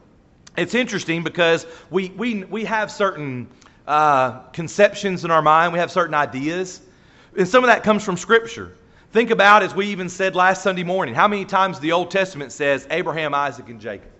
It's 0.57 0.75
interesting 0.75 1.25
because 1.25 1.67
we 1.91 2.11
we, 2.11 2.45
we 2.45 2.65
have 2.67 2.91
certain 2.93 3.49
uh, 3.89 4.41
conceptions 4.53 5.25
in 5.25 5.33
our 5.33 5.43
mind. 5.43 5.73
We 5.73 5.81
have 5.81 5.91
certain 5.91 6.15
ideas 6.15 6.83
and 7.39 7.49
some 7.49 7.63
of 7.63 7.69
that 7.69 7.85
comes 7.85 8.05
from 8.05 8.17
Scripture. 8.17 8.77
Think 9.13 9.31
about, 9.31 9.63
as 9.63 9.75
we 9.75 9.87
even 9.87 10.09
said 10.09 10.35
last 10.37 10.63
Sunday 10.63 10.83
morning, 10.83 11.15
how 11.15 11.29
many 11.29 11.45
times 11.45 11.81
the 11.81 11.93
Old 11.93 12.11
Testament 12.11 12.53
says 12.53 12.87
Abraham, 12.91 13.33
Isaac, 13.33 13.69
and 13.69 13.81
Jacob. 13.81 14.11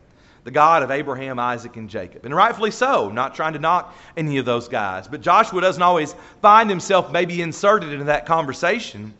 The 0.45 0.51
God 0.53 0.83
of 0.83 0.91
Abraham, 0.91 1.39
Isaac, 1.39 1.77
and 1.77 1.91
Jacob. 1.91 2.25
And 2.25 2.35
rightfully 2.35 2.71
so, 2.71 3.11
not 3.11 3.35
trying 3.35 3.53
to 3.53 3.59
knock 3.59 3.95
any 4.17 4.39
of 4.39 4.47
those 4.47 4.67
guys. 4.67 5.07
But 5.07 5.21
Joshua 5.21 5.61
doesn't 5.61 5.83
always 5.83 6.15
find 6.41 6.71
himself 6.71 7.13
maybe 7.13 7.43
inserted 7.43 7.93
into 7.93 8.05
that 8.05 8.25
conversation. 8.25 9.13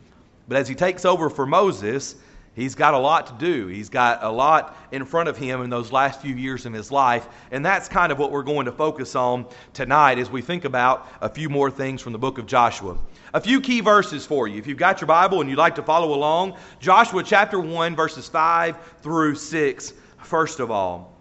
But 0.47 0.57
as 0.57 0.67
he 0.67 0.73
takes 0.73 1.05
over 1.05 1.29
for 1.29 1.45
Moses, 1.45 2.15
He's 2.59 2.75
got 2.75 2.93
a 2.93 2.97
lot 2.97 3.27
to 3.27 3.33
do. 3.45 3.67
He's 3.67 3.89
got 3.89 4.21
a 4.21 4.29
lot 4.29 4.77
in 4.91 5.05
front 5.05 5.29
of 5.29 5.37
him 5.37 5.61
in 5.61 5.69
those 5.69 5.91
last 5.93 6.21
few 6.21 6.35
years 6.35 6.65
of 6.65 6.73
his 6.73 6.91
life. 6.91 7.27
And 7.51 7.65
that's 7.65 7.87
kind 7.87 8.11
of 8.11 8.19
what 8.19 8.31
we're 8.31 8.43
going 8.43 8.65
to 8.65 8.71
focus 8.71 9.15
on 9.15 9.45
tonight 9.73 10.19
as 10.19 10.29
we 10.29 10.41
think 10.41 10.65
about 10.65 11.07
a 11.21 11.29
few 11.29 11.47
more 11.49 11.71
things 11.71 12.01
from 12.01 12.11
the 12.11 12.19
book 12.19 12.37
of 12.37 12.45
Joshua. 12.45 12.97
A 13.33 13.39
few 13.39 13.61
key 13.61 13.79
verses 13.79 14.25
for 14.25 14.47
you. 14.47 14.57
If 14.57 14.67
you've 14.67 14.77
got 14.77 14.99
your 14.99 15.07
Bible 15.07 15.39
and 15.39 15.49
you'd 15.49 15.57
like 15.57 15.75
to 15.75 15.83
follow 15.83 16.13
along, 16.13 16.57
Joshua 16.79 17.23
chapter 17.23 17.59
1, 17.59 17.95
verses 17.95 18.27
5 18.27 18.75
through 19.01 19.35
6, 19.35 19.93
first 20.23 20.59
of 20.59 20.69
all. 20.69 21.18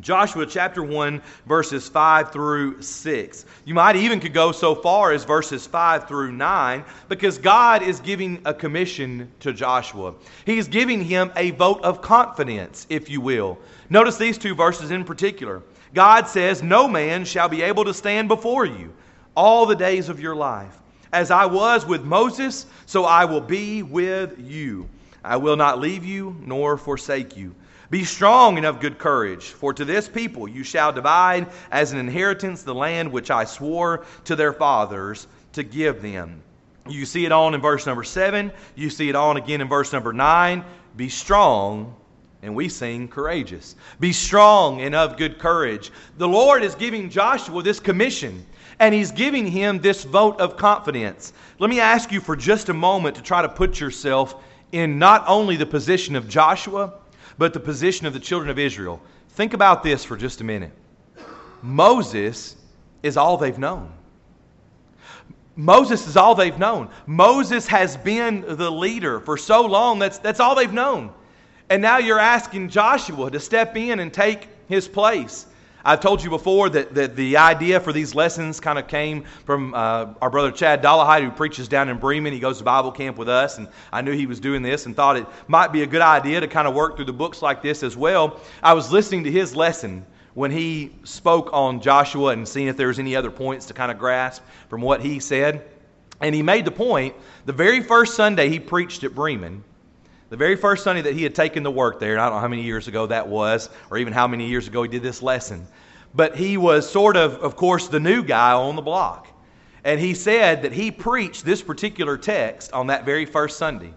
Joshua 0.00 0.46
chapter 0.46 0.82
1 0.82 1.22
verses 1.46 1.88
5 1.88 2.32
through 2.32 2.82
6. 2.82 3.44
You 3.64 3.74
might 3.74 3.96
even 3.96 4.20
could 4.20 4.34
go 4.34 4.52
so 4.52 4.74
far 4.74 5.12
as 5.12 5.24
verses 5.24 5.66
5 5.66 6.06
through 6.06 6.32
9 6.32 6.84
because 7.08 7.38
God 7.38 7.82
is 7.82 8.00
giving 8.00 8.40
a 8.44 8.52
commission 8.52 9.30
to 9.40 9.52
Joshua. 9.52 10.14
He's 10.44 10.68
giving 10.68 11.02
him 11.02 11.32
a 11.36 11.52
vote 11.52 11.82
of 11.82 12.02
confidence, 12.02 12.86
if 12.90 13.08
you 13.08 13.20
will. 13.20 13.58
Notice 13.88 14.16
these 14.16 14.38
two 14.38 14.54
verses 14.54 14.90
in 14.90 15.04
particular. 15.04 15.62
God 15.94 16.28
says, 16.28 16.62
"No 16.62 16.86
man 16.86 17.24
shall 17.24 17.48
be 17.48 17.62
able 17.62 17.84
to 17.84 17.94
stand 17.94 18.28
before 18.28 18.66
you 18.66 18.92
all 19.34 19.66
the 19.66 19.76
days 19.76 20.08
of 20.08 20.20
your 20.20 20.34
life. 20.34 20.76
As 21.12 21.30
I 21.30 21.46
was 21.46 21.86
with 21.86 22.04
Moses, 22.04 22.66
so 22.84 23.04
I 23.04 23.24
will 23.24 23.40
be 23.40 23.82
with 23.82 24.38
you. 24.38 24.88
I 25.24 25.36
will 25.36 25.56
not 25.56 25.80
leave 25.80 26.04
you 26.04 26.36
nor 26.44 26.76
forsake 26.76 27.36
you." 27.36 27.54
Be 27.90 28.04
strong 28.04 28.56
and 28.56 28.66
of 28.66 28.80
good 28.80 28.98
courage, 28.98 29.44
for 29.44 29.72
to 29.72 29.84
this 29.84 30.08
people 30.08 30.48
you 30.48 30.64
shall 30.64 30.92
divide 30.92 31.46
as 31.70 31.92
an 31.92 31.98
inheritance 31.98 32.62
the 32.62 32.74
land 32.74 33.12
which 33.12 33.30
I 33.30 33.44
swore 33.44 34.04
to 34.24 34.34
their 34.34 34.52
fathers 34.52 35.28
to 35.52 35.62
give 35.62 36.02
them. 36.02 36.42
You 36.88 37.06
see 37.06 37.24
it 37.24 37.32
on 37.32 37.54
in 37.54 37.60
verse 37.60 37.86
number 37.86 38.04
7. 38.04 38.52
You 38.74 38.90
see 38.90 39.08
it 39.08 39.14
on 39.14 39.36
again 39.36 39.60
in 39.60 39.68
verse 39.68 39.92
number 39.92 40.12
9. 40.12 40.64
Be 40.96 41.08
strong, 41.08 41.94
and 42.42 42.54
we 42.54 42.68
sing 42.68 43.08
courageous. 43.08 43.76
Be 44.00 44.12
strong 44.12 44.80
and 44.80 44.94
of 44.94 45.16
good 45.16 45.38
courage. 45.38 45.90
The 46.18 46.28
Lord 46.28 46.62
is 46.62 46.74
giving 46.74 47.08
Joshua 47.08 47.62
this 47.62 47.80
commission, 47.80 48.44
and 48.80 48.94
he's 48.94 49.12
giving 49.12 49.46
him 49.46 49.78
this 49.78 50.04
vote 50.04 50.40
of 50.40 50.56
confidence. 50.56 51.32
Let 51.58 51.70
me 51.70 51.80
ask 51.80 52.10
you 52.10 52.20
for 52.20 52.36
just 52.36 52.68
a 52.68 52.74
moment 52.74 53.16
to 53.16 53.22
try 53.22 53.42
to 53.42 53.48
put 53.48 53.78
yourself 53.78 54.42
in 54.72 54.98
not 54.98 55.24
only 55.28 55.56
the 55.56 55.66
position 55.66 56.16
of 56.16 56.28
Joshua 56.28 56.94
but 57.38 57.52
the 57.52 57.60
position 57.60 58.06
of 58.06 58.12
the 58.12 58.20
children 58.20 58.50
of 58.50 58.58
Israel. 58.58 59.00
Think 59.30 59.54
about 59.54 59.82
this 59.82 60.04
for 60.04 60.16
just 60.16 60.40
a 60.40 60.44
minute. 60.44 60.72
Moses 61.62 62.56
is 63.02 63.16
all 63.16 63.36
they've 63.36 63.58
known. 63.58 63.92
Moses 65.56 66.06
is 66.06 66.16
all 66.16 66.34
they've 66.34 66.58
known. 66.58 66.90
Moses 67.06 67.66
has 67.66 67.96
been 67.96 68.44
the 68.46 68.70
leader 68.70 69.20
for 69.20 69.36
so 69.36 69.62
long, 69.62 69.98
that's, 69.98 70.18
that's 70.18 70.40
all 70.40 70.54
they've 70.54 70.72
known. 70.72 71.12
And 71.70 71.82
now 71.82 71.98
you're 71.98 72.20
asking 72.20 72.68
Joshua 72.68 73.30
to 73.30 73.40
step 73.40 73.76
in 73.76 74.00
and 74.00 74.12
take 74.12 74.48
his 74.68 74.86
place. 74.86 75.46
I've 75.86 76.00
told 76.00 76.20
you 76.20 76.30
before 76.30 76.68
that, 76.70 76.96
that 76.96 77.14
the 77.14 77.36
idea 77.36 77.78
for 77.78 77.92
these 77.92 78.12
lessons 78.12 78.58
kind 78.58 78.76
of 78.76 78.88
came 78.88 79.22
from 79.44 79.72
uh, 79.72 80.14
our 80.20 80.28
brother 80.28 80.50
Chad 80.50 80.82
Dollahide, 80.82 81.22
who 81.22 81.30
preaches 81.30 81.68
down 81.68 81.88
in 81.88 81.96
Bremen. 81.96 82.32
He 82.32 82.40
goes 82.40 82.58
to 82.58 82.64
Bible 82.64 82.90
camp 82.90 83.16
with 83.16 83.28
us, 83.28 83.58
and 83.58 83.68
I 83.92 84.02
knew 84.02 84.10
he 84.10 84.26
was 84.26 84.40
doing 84.40 84.62
this 84.62 84.86
and 84.86 84.96
thought 84.96 85.16
it 85.16 85.26
might 85.46 85.72
be 85.72 85.84
a 85.84 85.86
good 85.86 86.00
idea 86.00 86.40
to 86.40 86.48
kind 86.48 86.66
of 86.66 86.74
work 86.74 86.96
through 86.96 87.04
the 87.04 87.12
books 87.12 87.40
like 87.40 87.62
this 87.62 87.84
as 87.84 87.96
well. 87.96 88.40
I 88.64 88.72
was 88.72 88.90
listening 88.90 89.22
to 89.24 89.30
his 89.30 89.54
lesson 89.54 90.04
when 90.34 90.50
he 90.50 90.92
spoke 91.04 91.50
on 91.52 91.80
Joshua 91.80 92.32
and 92.32 92.48
seeing 92.48 92.66
if 92.66 92.76
there 92.76 92.88
was 92.88 92.98
any 92.98 93.14
other 93.14 93.30
points 93.30 93.66
to 93.66 93.72
kind 93.72 93.92
of 93.92 93.96
grasp 93.96 94.42
from 94.68 94.80
what 94.80 95.00
he 95.00 95.20
said. 95.20 95.68
And 96.20 96.34
he 96.34 96.42
made 96.42 96.64
the 96.64 96.72
point 96.72 97.14
the 97.44 97.52
very 97.52 97.80
first 97.80 98.16
Sunday 98.16 98.48
he 98.48 98.58
preached 98.58 99.04
at 99.04 99.14
Bremen 99.14 99.62
the 100.28 100.36
very 100.36 100.56
first 100.56 100.82
Sunday 100.82 101.02
that 101.02 101.14
he 101.14 101.22
had 101.22 101.34
taken 101.34 101.64
to 101.64 101.70
work 101.70 102.00
there, 102.00 102.12
and 102.12 102.20
I 102.20 102.26
don't 102.26 102.36
know 102.36 102.40
how 102.40 102.48
many 102.48 102.62
years 102.62 102.88
ago 102.88 103.06
that 103.06 103.28
was, 103.28 103.70
or 103.90 103.98
even 103.98 104.12
how 104.12 104.26
many 104.26 104.48
years 104.48 104.66
ago 104.66 104.82
he 104.82 104.88
did 104.88 105.02
this 105.02 105.22
lesson, 105.22 105.66
but 106.14 106.36
he 106.36 106.56
was 106.56 106.88
sort 106.90 107.16
of, 107.16 107.34
of 107.34 107.56
course, 107.56 107.88
the 107.88 108.00
new 108.00 108.22
guy 108.22 108.52
on 108.52 108.74
the 108.74 108.82
block. 108.82 109.28
And 109.84 110.00
he 110.00 110.14
said 110.14 110.62
that 110.62 110.72
he 110.72 110.90
preached 110.90 111.44
this 111.44 111.62
particular 111.62 112.18
text 112.18 112.72
on 112.72 112.88
that 112.88 113.04
very 113.04 113.24
first 113.24 113.56
Sunday 113.56 113.94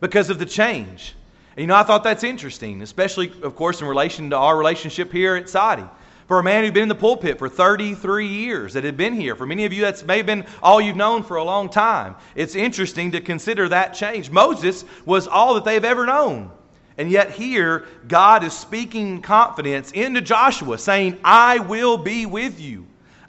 because 0.00 0.28
of 0.28 0.38
the 0.38 0.44
change. 0.44 1.14
And, 1.56 1.62
you 1.62 1.66
know, 1.66 1.76
I 1.76 1.82
thought 1.82 2.04
that's 2.04 2.24
interesting, 2.24 2.82
especially, 2.82 3.32
of 3.42 3.56
course, 3.56 3.80
in 3.80 3.86
relation 3.86 4.28
to 4.30 4.36
our 4.36 4.58
relationship 4.58 5.10
here 5.10 5.36
at 5.36 5.48
Soddy 5.48 5.84
for 6.30 6.38
a 6.38 6.44
man 6.44 6.62
who'd 6.62 6.72
been 6.72 6.84
in 6.84 6.88
the 6.88 6.94
pulpit 6.94 7.40
for 7.40 7.48
33 7.48 8.24
years, 8.24 8.74
that 8.74 8.84
had 8.84 8.96
been 8.96 9.14
here. 9.14 9.34
For 9.34 9.46
many 9.46 9.64
of 9.64 9.72
you, 9.72 9.82
that's 9.82 10.04
may 10.04 10.18
have 10.18 10.26
been 10.26 10.46
all 10.62 10.80
you've 10.80 10.94
known 10.94 11.24
for 11.24 11.38
a 11.38 11.42
long 11.42 11.68
time. 11.68 12.14
It's 12.36 12.54
interesting 12.54 13.10
to 13.10 13.20
consider 13.20 13.68
that 13.68 13.94
change. 13.94 14.30
Moses 14.30 14.84
was 15.04 15.26
all 15.26 15.54
that 15.54 15.64
they've 15.64 15.84
ever 15.84 16.06
known. 16.06 16.52
And 16.98 17.10
yet, 17.10 17.32
here, 17.32 17.88
God 18.06 18.44
is 18.44 18.52
speaking 18.52 19.22
confidence 19.22 19.90
into 19.90 20.20
Joshua, 20.20 20.78
saying, 20.78 21.18
I 21.24 21.58
will 21.58 21.98
be 21.98 22.26
with 22.26 22.60
you. 22.60 22.86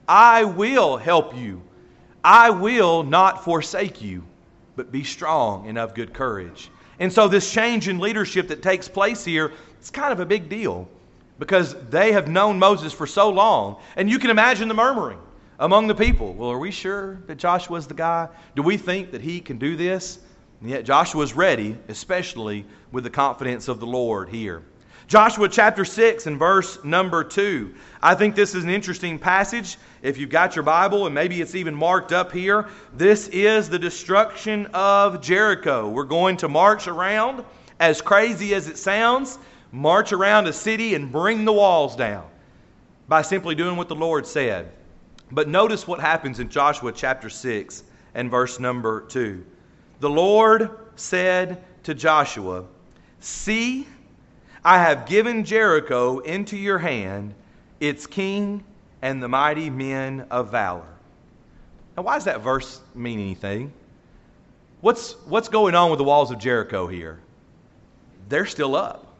I 0.08 0.44
will 0.44 0.96
help 0.96 1.36
you. 1.36 1.64
I 2.24 2.52
will 2.52 3.02
not 3.02 3.44
forsake 3.44 4.04
you, 4.04 4.24
but 4.76 4.92
be 4.92 5.04
strong 5.04 5.68
and 5.68 5.80
of 5.80 5.96
good 5.96 6.14
courage. 6.14 6.70
And 7.00 7.12
so, 7.12 7.28
this 7.28 7.52
change 7.52 7.88
in 7.88 7.98
leadership 7.98 8.50
that 8.50 8.62
takes 8.62 8.88
place 8.88 9.26
here, 9.26 9.54
it's 9.80 9.90
kind 9.90 10.14
of 10.14 10.20
a 10.20 10.26
big 10.28 10.50
deal 10.50 10.88
because 11.42 11.74
they 11.90 12.12
have 12.12 12.28
known 12.28 12.60
Moses 12.60 12.94
for 12.94 13.08
so 13.08 13.32
long. 13.32 13.82
And 13.96 14.08
you 14.08 14.20
can 14.20 14.30
imagine 14.30 14.68
the 14.68 14.76
murmuring 14.76 15.18
among 15.58 15.88
the 15.88 15.96
people. 15.96 16.36
Well, 16.36 16.52
are 16.52 16.60
we 16.60 16.70
sure 16.70 17.16
that 17.26 17.40
Joshua's 17.40 17.88
the 17.88 17.96
guy? 17.96 18.30
Do 18.56 18.62
we 18.62 18.78
think 18.78 19.10
that 19.10 19.22
he 19.22 19.40
can 19.40 19.58
do 19.58 19.76
this? 19.76 20.20
And 20.60 20.70
yet 20.70 20.86
Joshua's 20.86 21.34
ready, 21.34 21.76
especially 21.88 22.64
with 22.92 23.06
the 23.06 23.10
confidence 23.10 23.70
of 23.70 23.80
the 23.80 23.88
Lord 23.88 24.30
here. 24.30 24.62
Joshua 25.08 25.50
chapter 25.50 25.84
6 25.84 26.28
and 26.28 26.38
verse 26.38 26.78
number 26.84 27.24
2. 27.24 27.74
I 28.04 28.14
think 28.14 28.36
this 28.36 28.54
is 28.54 28.64
an 28.64 28.70
interesting 28.70 29.18
passage. 29.18 29.80
If 30.04 30.20
you've 30.20 30.30
got 30.30 30.56
your 30.56 30.62
Bible, 30.62 31.08
and 31.08 31.16
maybe 31.16 31.42
it's 31.42 31.56
even 31.56 31.74
marked 31.74 32.12
up 32.12 32.32
here, 32.32 32.70
this 32.96 33.30
is 33.30 33.68
the 33.68 33.80
destruction 33.80 34.68
of 34.76 35.24
Jericho. 35.24 35.90
We're 35.90 36.04
going 36.04 36.38
to 36.38 36.48
march 36.48 36.88
around, 36.88 37.44
as 37.80 38.00
crazy 38.00 38.54
as 38.54 38.68
it 38.68 38.78
sounds, 38.78 39.40
march 39.72 40.14
around 40.14 40.48
a 40.48 40.54
city 40.54 40.96
and 40.96 41.12
bring 41.12 41.46
the 41.46 41.54
walls 41.54 41.96
down 41.96 42.26
by 43.08 43.22
simply 43.22 43.56
doing 43.56 43.76
what 43.76 43.88
the 43.88 43.96
Lord 43.96 44.26
said. 44.26 44.72
But 45.32 45.48
notice 45.48 45.88
what 45.88 46.00
happens 46.00 46.40
in 46.40 46.50
Joshua 46.50 46.92
chapter 46.92 47.30
6 47.30 47.84
and 48.14 48.30
verse 48.30 48.60
number 48.60 49.02
2. 49.02 49.46
The 50.00 50.10
Lord 50.10 50.70
said 50.96 51.64
to 51.84 51.94
Joshua, 51.94 52.66
See, 53.20 53.88
I 54.64 54.78
have 54.78 55.06
given 55.06 55.44
Jericho 55.44 56.20
into 56.20 56.58
your 56.58 56.78
hand, 56.78 57.34
its 57.80 58.06
king 58.06 58.64
and 59.02 59.22
the 59.22 59.28
mighty 59.28 59.70
men 59.70 60.26
of 60.30 60.52
valor. 60.52 60.88
Now, 61.96 62.04
why 62.04 62.16
does 62.16 62.26
that 62.26 62.42
verse 62.42 62.82
mean 62.94 63.20
anything? 63.20 63.72
What's, 64.82 65.14
what's 65.26 65.50
going 65.50 65.76
on 65.76 65.90
with 65.90 65.98
the 65.98 66.04
walls 66.04 66.32
of 66.32 66.40
Jericho 66.40 66.88
here? 66.88 67.20
They're 68.30 68.46
still 68.46 68.76
up. 68.76 69.11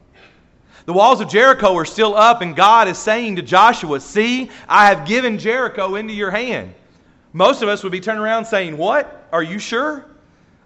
The 0.86 0.94
walls 0.94 1.22
of 1.22 1.30
Jericho 1.30 1.76
are 1.76 1.86
still 1.86 2.16
up, 2.16 2.42
and 2.42 2.56
God 2.56 2.88
is 2.88 2.98
saying 2.98 3.36
to 3.36 3.42
Joshua, 3.42 4.00
See, 4.00 4.50
I 4.68 4.88
have 4.88 5.08
given 5.08 5.38
Jericho 5.38 5.96
into 5.96 6.14
your 6.14 6.32
hand. 6.32 6.74
Most 7.34 7.62
of 7.62 7.70
us 7.70 7.84
would 7.84 7.92
be 7.92 8.00
turning 8.00 8.22
around 8.22 8.46
saying, 8.46 8.78
What? 8.78 9.28
Are 9.32 9.44
you 9.44 9.60
sure? 9.60 10.06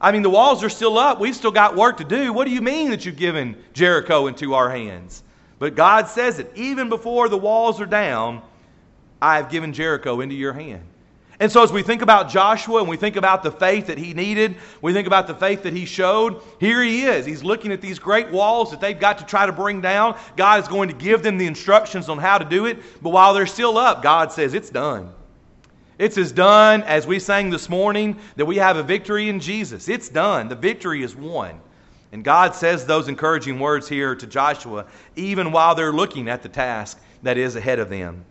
I 0.01 0.12
mean, 0.12 0.22
the 0.22 0.29
walls 0.29 0.63
are 0.63 0.69
still 0.69 0.98
up. 0.98 1.19
We've 1.19 1.36
still 1.36 1.51
got 1.51 1.75
work 1.75 1.98
to 1.98 2.03
do. 2.03 2.34
What 2.34 2.45
do 2.45 2.51
you 2.51 2.62
mean 2.62 2.89
that 2.89 3.05
you've 3.05 3.15
given 3.15 3.55
Jericho 3.74 4.27
into 4.27 4.53
our 4.53 4.69
hands? 4.69 5.24
But 5.57 5.75
God 5.75 6.07
says 6.07 6.39
it. 6.39 6.51
Even 6.55 6.89
before 6.89 7.29
the 7.29 7.38
walls 7.38 7.79
are 7.79 7.86
down, 7.86 8.41
I 9.22 9.38
have 9.38 9.50
given 9.50 9.74
Jericho 9.74 10.22
into 10.22 10.36
your 10.36 10.53
hand. 10.53 10.84
And 11.39 11.51
so, 11.51 11.63
as 11.63 11.71
we 11.71 11.83
think 11.83 12.01
about 12.01 12.29
Joshua 12.29 12.79
and 12.79 12.87
we 12.87 12.95
think 12.95 13.17
about 13.17 13.43
the 13.43 13.51
faith 13.51 13.87
that 13.87 13.97
he 13.97 14.13
needed, 14.13 14.55
we 14.81 14.93
think 14.93 15.05
about 15.05 15.27
the 15.27 15.35
faith 15.35 15.63
that 15.63 15.73
he 15.73 15.85
showed, 15.85 16.41
here 16.59 16.81
he 16.81 17.03
is. 17.03 17.25
He's 17.25 17.43
looking 17.43 17.73
at 17.73 17.81
these 17.81 17.99
great 17.99 18.31
walls 18.31 18.71
that 18.71 18.79
they've 18.79 18.99
got 18.99 19.17
to 19.17 19.25
try 19.25 19.45
to 19.45 19.51
bring 19.51 19.81
down. 19.81 20.17
God 20.37 20.61
is 20.61 20.69
going 20.69 20.87
to 20.87 20.95
give 20.95 21.23
them 21.23 21.37
the 21.37 21.45
instructions 21.45 22.07
on 22.07 22.19
how 22.19 22.37
to 22.37 22.45
do 22.45 22.67
it. 22.67 22.77
But 23.01 23.09
while 23.09 23.33
they're 23.33 23.47
still 23.47 23.77
up, 23.77 24.01
God 24.01 24.31
says, 24.31 24.53
It's 24.53 24.69
done. 24.69 25.11
It's 25.97 26.17
as 26.17 26.31
done 26.31 26.83
as 26.83 27.07
we 27.07 27.19
sang 27.19 27.49
this 27.49 27.69
morning 27.69 28.17
that 28.35 28.45
we 28.45 28.57
have 28.57 28.77
a 28.77 28.83
victory 28.83 29.29
in 29.29 29.39
Jesus. 29.39 29.87
It's 29.87 30.09
done. 30.09 30.47
The 30.49 30.55
victory 30.55 31.03
is 31.03 31.15
won. 31.15 31.59
And 32.11 32.23
God 32.23 32.55
says 32.55 32.85
those 32.85 33.07
encouraging 33.07 33.59
words 33.59 33.89
here 33.89 34.15
to 34.15 34.27
Joshua, 34.27 34.85
even 35.15 35.51
while 35.51 35.75
they're 35.75 35.93
looking 35.93 36.29
at 36.29 36.43
the 36.43 36.49
task 36.49 36.99
that 37.23 37.37
is 37.37 37.55
ahead 37.55 37.79
of 37.79 37.89
them. 37.89 38.25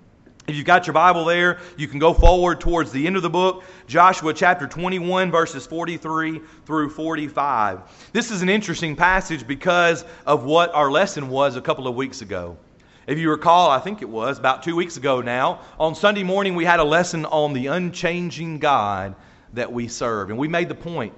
If 0.47 0.57
you've 0.57 0.67
got 0.67 0.87
your 0.87 0.93
Bible 0.93 1.25
there, 1.25 1.59
you 1.79 1.89
can 1.89 1.99
go 1.99 2.13
forward 2.13 2.61
towards 2.61 2.93
the 2.93 3.07
end 3.07 3.17
of 3.17 3.23
the 3.23 3.31
book, 3.31 3.65
Joshua 3.87 4.35
chapter 4.35 4.67
21, 4.67 5.31
verses 5.31 5.67
43 5.67 6.39
through 6.67 6.91
45. 6.91 8.11
This 8.13 8.31
is 8.31 8.43
an 8.43 8.51
interesting 8.51 8.95
passage 8.95 9.47
because 9.47 10.05
of 10.27 10.45
what 10.45 10.75
our 10.75 10.91
lesson 10.91 11.31
was 11.31 11.57
a 11.57 11.63
couple 11.63 11.89
of 11.89 11.95
weeks 11.95 12.21
ago. 12.21 12.59
If 13.07 13.19
you 13.19 13.31
recall, 13.31 13.71
I 13.71 13.79
think 13.79 14.03
it 14.03 14.09
was 14.09 14.39
about 14.39 14.63
two 14.63 14.77
weeks 14.77 14.99
ago 14.99 15.23
now, 15.23 15.63
on 15.81 15.95
Sunday 15.95 16.23
morning 16.23 16.55
we 16.55 16.67
had 16.67 16.79
a 16.79 16.85
lesson 16.85 17.25
on 17.25 17.55
the 17.55 17.69
unchanging 17.69 18.59
God 18.59 19.15
that 19.55 19.73
we 19.73 19.89
serve. 19.89 20.29
And 20.29 20.39
we 20.39 20.47
made 20.47 20.69
the 20.69 20.75
point 20.75 21.15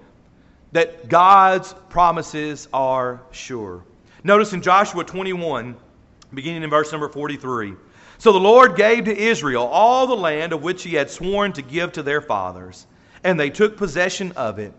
that 0.71 1.09
God's 1.09 1.75
promises 1.89 2.69
are 2.73 3.23
sure. 3.33 3.83
Notice 4.23 4.53
in 4.53 4.63
Joshua 4.63 5.03
21, 5.03 5.75
beginning 6.33 6.63
in 6.63 6.71
verse 6.71 6.93
number 6.93 7.09
43. 7.09 7.75
So 8.19 8.33
the 8.33 8.41
Lord 8.41 8.77
gave 8.77 9.05
to 9.05 9.17
Israel 9.17 9.65
all 9.65 10.07
the 10.07 10.17
land 10.17 10.53
of 10.53 10.63
which 10.63 10.83
he 10.83 10.95
had 10.95 11.11
sworn 11.11 11.53
to 11.53 11.63
give 11.63 11.93
to 11.93 12.03
their 12.03 12.21
fathers, 12.21 12.87
and 13.23 13.39
they 13.39 13.51
took 13.51 13.77
possession 13.77 14.33
of 14.33 14.59
it 14.59 14.73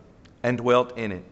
and 0.44 0.58
dwelt 0.58 0.98
in 0.98 1.12
it. 1.12 1.24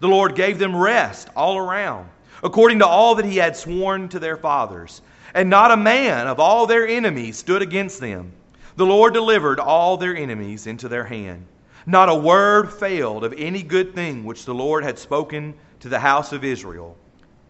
The 0.00 0.08
Lord 0.08 0.34
gave 0.34 0.58
them 0.58 0.74
rest 0.74 1.28
all 1.36 1.58
around, 1.58 2.08
according 2.42 2.78
to 2.78 2.86
all 2.86 3.14
that 3.16 3.26
he 3.26 3.36
had 3.36 3.56
sworn 3.56 4.08
to 4.10 4.18
their 4.18 4.36
fathers. 4.36 5.02
And 5.34 5.50
not 5.50 5.70
a 5.70 5.76
man 5.76 6.26
of 6.26 6.40
all 6.40 6.66
their 6.66 6.86
enemies 6.86 7.36
stood 7.36 7.62
against 7.62 8.00
them. 8.00 8.32
The 8.76 8.86
Lord 8.86 9.12
delivered 9.12 9.60
all 9.60 9.96
their 9.96 10.16
enemies 10.16 10.66
into 10.66 10.88
their 10.88 11.04
hand. 11.04 11.46
Not 11.86 12.08
a 12.08 12.14
word 12.14 12.72
failed 12.72 13.24
of 13.24 13.34
any 13.36 13.62
good 13.62 13.94
thing 13.94 14.24
which 14.24 14.44
the 14.44 14.54
Lord 14.54 14.82
had 14.84 14.98
spoken 14.98 15.54
to 15.80 15.88
the 15.88 15.98
house 15.98 16.32
of 16.32 16.44
Israel. 16.44 16.96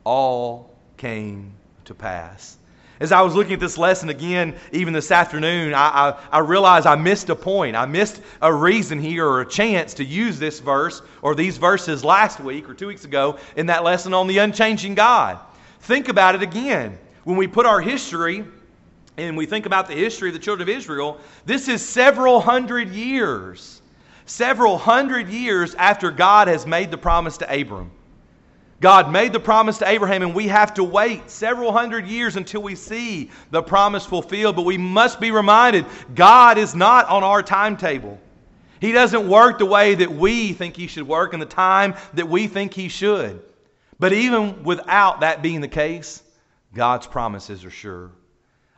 All 0.05 0.75
came 0.97 1.53
to 1.85 1.95
pass. 1.95 2.59
As 3.01 3.13
I 3.13 3.23
was 3.23 3.35
looking 3.35 3.55
at 3.55 3.61
this 3.61 3.79
lesson 3.79 4.11
again, 4.11 4.55
even 4.73 4.93
this 4.93 5.11
afternoon, 5.11 5.73
I, 5.73 6.11
I, 6.11 6.19
I, 6.31 6.39
realized 6.41 6.87
I 6.87 6.97
missed 6.97 7.31
a 7.31 7.35
point. 7.35 7.75
I 7.75 7.87
missed 7.87 8.21
a 8.43 8.53
reason 8.53 9.01
here 9.01 9.27
or 9.27 9.41
a 9.41 9.49
chance 9.49 9.95
to 9.95 10.05
use 10.05 10.39
this 10.39 10.61
verse 10.61 11.01
or 11.23 11.35
these 11.35 11.57
verses 11.57 12.05
last 12.05 12.41
week 12.41 12.69
or 12.69 12.75
two 12.75 12.89
weeks 12.89 13.07
ago 13.07 13.39
in 13.57 13.67
that 13.67 13.85
lesson 13.85 14.13
on 14.13 14.27
the 14.27 14.37
unchanging 14.37 14.95
God. 14.95 15.39
Think 15.81 16.11
about 16.11 16.35
it 16.35 16.43
again. 16.43 16.99
When 17.25 17.39
we 17.39 17.47
put 17.47 17.65
our 17.65 17.81
history 17.81 18.45
and 19.17 19.35
we 19.35 19.47
think 19.47 19.65
about 19.65 19.89
the 19.89 19.95
history 19.95 20.29
of 20.29 20.35
the 20.35 20.41
children 20.41 20.69
of 20.69 20.77
Israel, 20.77 21.19
this 21.47 21.69
is 21.69 21.87
several 21.87 22.39
hundred 22.39 22.91
years, 22.91 23.81
several 24.27 24.77
hundred 24.77 25.31
years 25.31 25.75
after 25.77 26.11
God 26.11 26.49
has 26.49 26.67
made 26.67 26.91
the 26.91 26.99
promise 26.99 27.39
to 27.39 27.61
Abram. 27.61 27.91
God 28.81 29.13
made 29.13 29.35
the 29.35 29.41
promise 29.41 29.77
to 29.79 29.89
Abraham, 29.89 30.23
and 30.23 30.35
we 30.35 30.49
have 30.49 30.73
to 30.75 30.85
wait 30.85 31.31
several 31.31 31.71
hundred 31.71 32.07
years 32.07 32.37
until 32.37 32.63
we 32.63 32.75
see 32.75 33.31
the 33.51 33.63
promise 33.63 34.07
fulfilled. 34.07 34.57
But 34.57 34.65
we 34.65 34.79
must 34.79 35.21
be 35.21 35.31
reminded 35.31 35.85
God 36.15 36.57
is 36.57 36.75
not 36.75 37.07
on 37.09 37.23
our 37.23 37.43
timetable. 37.43 38.19
He 38.81 38.93
doesn't 38.93 39.29
work 39.29 39.59
the 39.59 39.67
way 39.67 39.95
that 39.97 40.11
we 40.11 40.55
think 40.55 40.77
He 40.77 40.87
should 40.87 41.07
work 41.07 41.35
in 41.35 41.41
the 41.41 41.47
time 41.47 41.95
that 42.15 42.27
we 42.27 42.47
think 42.47 42.73
He 42.73 42.89
should. 42.89 43.43
But 43.99 44.15
even 44.15 44.65
without 44.65 45.21
that 45.21 45.43
being 45.43 45.61
the 45.61 45.69
case, 45.69 46.23
God's 46.73 47.07
promises 47.07 47.67
are 47.67 47.71
sure. 47.71 48.11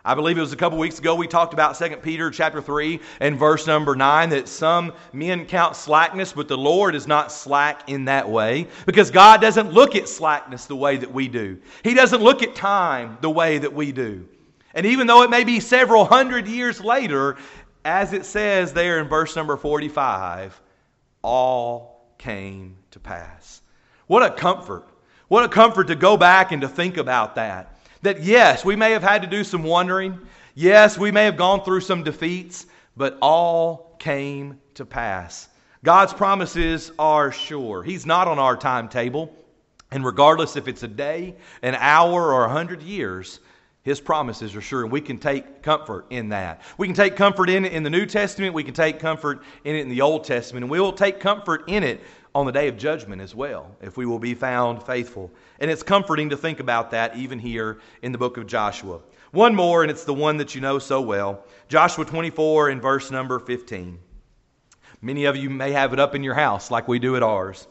I 0.05 0.17
believe 0.17 0.37
it 0.37 0.41
was 0.41 0.53
a 0.53 0.57
couple 0.57 0.79
weeks 0.79 0.99
ago 0.99 1.15
we 1.15 1.29
talked 1.29 1.55
about 1.55 1.79
2 1.79 1.99
Peter 1.99 2.29
chapter 2.29 2.61
3 2.61 2.99
and 3.21 3.39
verse 3.39 3.69
number 3.69 3.95
9 3.95 4.31
that 4.31 4.49
some 4.49 4.93
men 5.13 5.47
count 5.47 5.77
slackness, 5.77 6.33
but 6.33 6.49
the 6.49 6.59
Lord 6.59 6.97
is 6.97 7.07
not 7.07 7.31
slack 7.31 7.89
in 7.89 8.07
that 8.07 8.29
way 8.29 8.67
because 8.85 9.13
God 9.13 9.41
doesn't 9.41 9.71
look 9.71 9.95
at 9.95 10.09
slackness 10.09 10.67
the 10.67 10.75
way 10.75 10.97
that 10.97 11.13
we 11.13 11.29
do. 11.29 11.57
He 11.85 11.95
doesn't 11.95 12.21
look 12.21 12.43
at 12.43 12.57
time 12.57 13.17
the 13.21 13.31
way 13.31 13.59
that 13.59 13.73
we 13.73 13.93
do. 13.93 14.27
And 14.75 14.87
even 14.87 15.07
though 15.07 15.23
it 15.23 15.31
may 15.31 15.45
be 15.45 15.61
several 15.61 16.05
hundred 16.05 16.49
years 16.49 16.81
later, 16.81 17.37
as 17.85 18.13
it 18.13 18.25
says 18.25 18.73
there 18.73 18.99
in 18.99 19.07
verse 19.07 19.37
number 19.37 19.57
45, 19.57 20.61
all 21.23 22.13
came 22.19 22.77
to 22.91 22.99
pass. 22.99 23.63
What 24.09 24.25
a 24.25 24.31
comfort. 24.31 24.89
What 25.29 25.45
a 25.45 25.49
comfort 25.49 25.87
to 25.89 25.95
go 25.95 26.17
back 26.17 26.51
and 26.51 26.63
to 26.63 26.69
think 26.69 26.97
about 26.97 27.37
that. 27.37 27.72
That 28.03 28.23
yes, 28.23 28.65
we 28.65 28.77
may 28.77 28.93
have 28.93 29.03
had 29.03 29.23
to 29.23 29.29
do 29.29 29.45
some 29.45 29.63
wondering. 29.63 30.19
Yes, 30.55 30.99
we 30.99 31.11
may 31.11 31.25
have 31.25 31.37
gone 31.37 31.65
through 31.65 31.81
some 31.81 32.03
defeats, 32.03 32.67
but 32.97 33.17
all 33.23 33.97
came 33.99 34.61
to 34.75 34.85
pass. 34.85 35.49
God's 35.85 36.13
promises 36.13 36.93
are 36.99 37.33
sure. 37.33 37.83
He's 37.83 38.05
not 38.05 38.29
on 38.29 38.39
our 38.39 38.57
timetable. 38.57 39.35
And 39.93 40.05
regardless 40.05 40.57
if 40.57 40.69
it's 40.69 40.83
a 40.83 40.89
day, 40.89 41.35
an 41.63 41.75
hour, 41.75 42.33
or 42.33 42.47
a 42.47 42.49
hundred 42.49 42.83
years, 42.83 43.41
his 43.83 44.01
promises 44.01 44.55
are 44.57 44.61
sure, 44.61 44.85
and 44.85 44.93
we 44.93 45.01
can 45.01 45.19
take 45.19 45.63
comfort 45.63 46.07
in 46.09 46.31
that. 46.31 46.63
We 46.79 46.87
can 46.87 46.95
take 46.95 47.17
comfort 47.17 47.51
in 47.51 47.65
it 47.65 47.73
in 47.73 47.83
the 47.83 47.91
New 47.91 48.07
Testament, 48.07 48.55
we 48.55 48.65
can 48.65 48.75
take 48.75 49.01
comfort 49.01 49.43
in 49.65 49.75
it 49.77 49.81
in 49.81 49.89
the 49.89 50.01
Old 50.01 50.25
Testament, 50.25 50.65
and 50.65 50.71
we 50.71 50.81
will 50.81 50.93
take 50.93 51.21
comfort 51.21 51.65
in 51.67 51.83
it 51.83 52.01
on 52.35 52.47
the 52.47 52.53
day 52.53 52.69
of 52.69 52.79
judgment 52.79 53.21
as 53.21 53.35
well, 53.35 53.75
if 53.83 53.97
we 53.97 54.07
will 54.07 54.19
be 54.19 54.35
found 54.35 54.83
faithful. 54.83 55.31
And 55.61 55.71
it's 55.71 55.83
comforting 55.83 56.31
to 56.31 56.37
think 56.37 56.61
about 56.61 56.91
that 56.93 57.17
even 57.17 57.39
here 57.39 57.81
in 58.01 58.13
the 58.13 58.19
book 58.19 58.37
of 58.37 58.47
Joshua. 58.47 59.01
One 59.33 59.55
more, 59.55 59.83
and 59.83 59.91
it's 59.91 60.05
the 60.05 60.15
one 60.15 60.39
that 60.39 60.55
you 60.55 60.61
know 60.61 60.79
so 60.79 61.01
well 61.01 61.45
Joshua 61.69 62.05
24 62.05 62.71
in 62.71 62.81
verse 62.81 63.11
number 63.11 63.39
15. 63.39 63.99
Many 65.01 65.25
of 65.25 65.37
you 65.37 65.51
may 65.51 65.73
have 65.73 65.93
it 65.93 65.99
up 65.99 66.15
in 66.15 66.23
your 66.23 66.35
house 66.35 66.71
like 66.71 66.87
we 66.87 66.99
do 66.99 67.17
at 67.17 67.23
ours. 67.23 67.67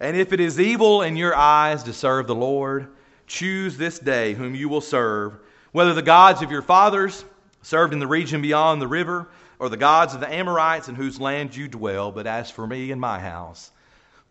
And 0.00 0.16
if 0.16 0.32
it 0.32 0.40
is 0.40 0.60
evil 0.60 1.02
in 1.02 1.16
your 1.16 1.34
eyes 1.34 1.84
to 1.84 1.92
serve 1.92 2.26
the 2.26 2.34
Lord, 2.34 2.88
choose 3.26 3.76
this 3.76 3.98
day 3.98 4.34
whom 4.34 4.54
you 4.54 4.68
will 4.68 4.80
serve, 4.80 5.38
whether 5.70 5.94
the 5.94 6.02
gods 6.02 6.42
of 6.42 6.50
your 6.50 6.62
fathers 6.62 7.24
served 7.62 7.92
in 7.92 8.00
the 8.00 8.06
region 8.06 8.42
beyond 8.42 8.82
the 8.82 8.88
river, 8.88 9.28
or 9.62 9.68
the 9.68 9.76
gods 9.76 10.12
of 10.12 10.18
the 10.18 10.34
Amorites 10.34 10.88
in 10.88 10.96
whose 10.96 11.20
land 11.20 11.54
you 11.54 11.68
dwell, 11.68 12.10
but 12.10 12.26
as 12.26 12.50
for 12.50 12.66
me 12.66 12.90
and 12.90 13.00
my 13.00 13.20
house, 13.20 13.70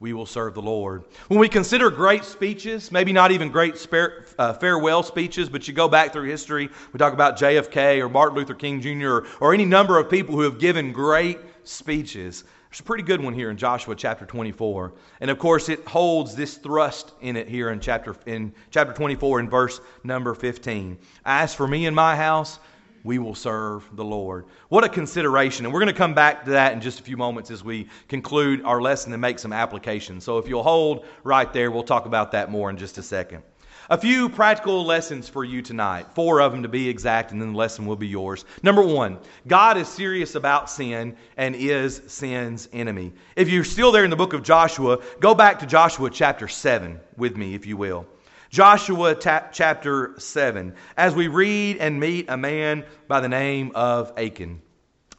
we 0.01 0.11
will 0.11 0.25
serve 0.25 0.53
the 0.53 0.61
Lord. 0.61 1.05
When 1.29 1.39
we 1.39 1.47
consider 1.47 1.89
great 1.89 2.25
speeches, 2.25 2.91
maybe 2.91 3.13
not 3.13 3.31
even 3.31 3.49
great 3.49 3.77
spare, 3.77 4.25
uh, 4.37 4.51
farewell 4.51 5.03
speeches, 5.03 5.47
but 5.47 5.69
you 5.69 5.73
go 5.73 5.87
back 5.87 6.11
through 6.11 6.27
history, 6.27 6.69
we 6.91 6.97
talk 6.97 7.13
about 7.13 7.37
JFK 7.37 8.01
or 8.01 8.09
Martin 8.09 8.39
Luther 8.39 8.55
King 8.55 8.81
Jr. 8.81 9.07
Or, 9.07 9.27
or 9.39 9.53
any 9.53 9.63
number 9.63 9.97
of 9.97 10.09
people 10.09 10.35
who 10.35 10.41
have 10.41 10.59
given 10.59 10.91
great 10.91 11.39
speeches. 11.63 12.43
There's 12.69 12.81
a 12.81 12.83
pretty 12.83 13.03
good 13.03 13.23
one 13.23 13.33
here 13.33 13.49
in 13.51 13.55
Joshua 13.55 13.95
chapter 13.95 14.25
24. 14.25 14.91
And 15.21 15.31
of 15.31 15.39
course, 15.39 15.69
it 15.69 15.87
holds 15.87 16.35
this 16.35 16.57
thrust 16.57 17.13
in 17.21 17.37
it 17.37 17.47
here 17.47 17.69
in 17.69 17.79
chapter, 17.79 18.17
in 18.25 18.51
chapter 18.69 18.91
24 18.91 19.39
in 19.39 19.49
verse 19.49 19.79
number 20.03 20.33
15. 20.33 20.97
As 21.25 21.55
for 21.55 21.69
me 21.69 21.85
and 21.85 21.95
my 21.95 22.17
house, 22.17 22.59
we 23.03 23.19
will 23.19 23.35
serve 23.35 23.87
the 23.95 24.03
Lord. 24.03 24.45
What 24.69 24.83
a 24.83 24.89
consideration. 24.89 25.65
And 25.65 25.73
we're 25.73 25.79
going 25.79 25.93
to 25.93 25.97
come 25.97 26.13
back 26.13 26.45
to 26.45 26.51
that 26.51 26.73
in 26.73 26.81
just 26.81 26.99
a 26.99 27.03
few 27.03 27.17
moments 27.17 27.51
as 27.51 27.63
we 27.63 27.87
conclude 28.07 28.63
our 28.63 28.81
lesson 28.81 29.11
and 29.13 29.21
make 29.21 29.39
some 29.39 29.53
applications. 29.53 30.23
So 30.23 30.37
if 30.37 30.47
you'll 30.47 30.63
hold 30.63 31.05
right 31.23 31.51
there, 31.51 31.71
we'll 31.71 31.83
talk 31.83 32.05
about 32.05 32.31
that 32.33 32.51
more 32.51 32.69
in 32.69 32.77
just 32.77 32.97
a 32.97 33.03
second. 33.03 33.43
A 33.89 33.97
few 33.97 34.29
practical 34.29 34.85
lessons 34.85 35.27
for 35.27 35.43
you 35.43 35.61
tonight, 35.61 36.05
four 36.15 36.39
of 36.39 36.53
them 36.53 36.63
to 36.63 36.69
be 36.69 36.87
exact, 36.87 37.33
and 37.33 37.41
then 37.41 37.51
the 37.51 37.57
lesson 37.57 37.85
will 37.85 37.97
be 37.97 38.07
yours. 38.07 38.45
Number 38.63 38.81
one, 38.81 39.17
God 39.47 39.77
is 39.77 39.89
serious 39.89 40.35
about 40.35 40.69
sin 40.69 41.17
and 41.35 41.55
is 41.55 42.01
sin's 42.07 42.69
enemy. 42.71 43.11
If 43.35 43.49
you're 43.49 43.65
still 43.65 43.91
there 43.91 44.05
in 44.05 44.09
the 44.09 44.15
book 44.15 44.31
of 44.31 44.43
Joshua, 44.43 44.99
go 45.19 45.35
back 45.35 45.59
to 45.59 45.65
Joshua 45.65 46.09
chapter 46.09 46.47
7 46.47 47.01
with 47.17 47.35
me, 47.35 47.53
if 47.53 47.65
you 47.65 47.75
will. 47.75 48.05
Joshua 48.51 49.15
ta- 49.15 49.47
chapter 49.53 50.13
7, 50.17 50.73
as 50.97 51.15
we 51.15 51.29
read 51.29 51.77
and 51.77 52.01
meet 52.01 52.29
a 52.29 52.35
man 52.35 52.83
by 53.07 53.21
the 53.21 53.29
name 53.29 53.71
of 53.75 54.11
Achan, 54.17 54.61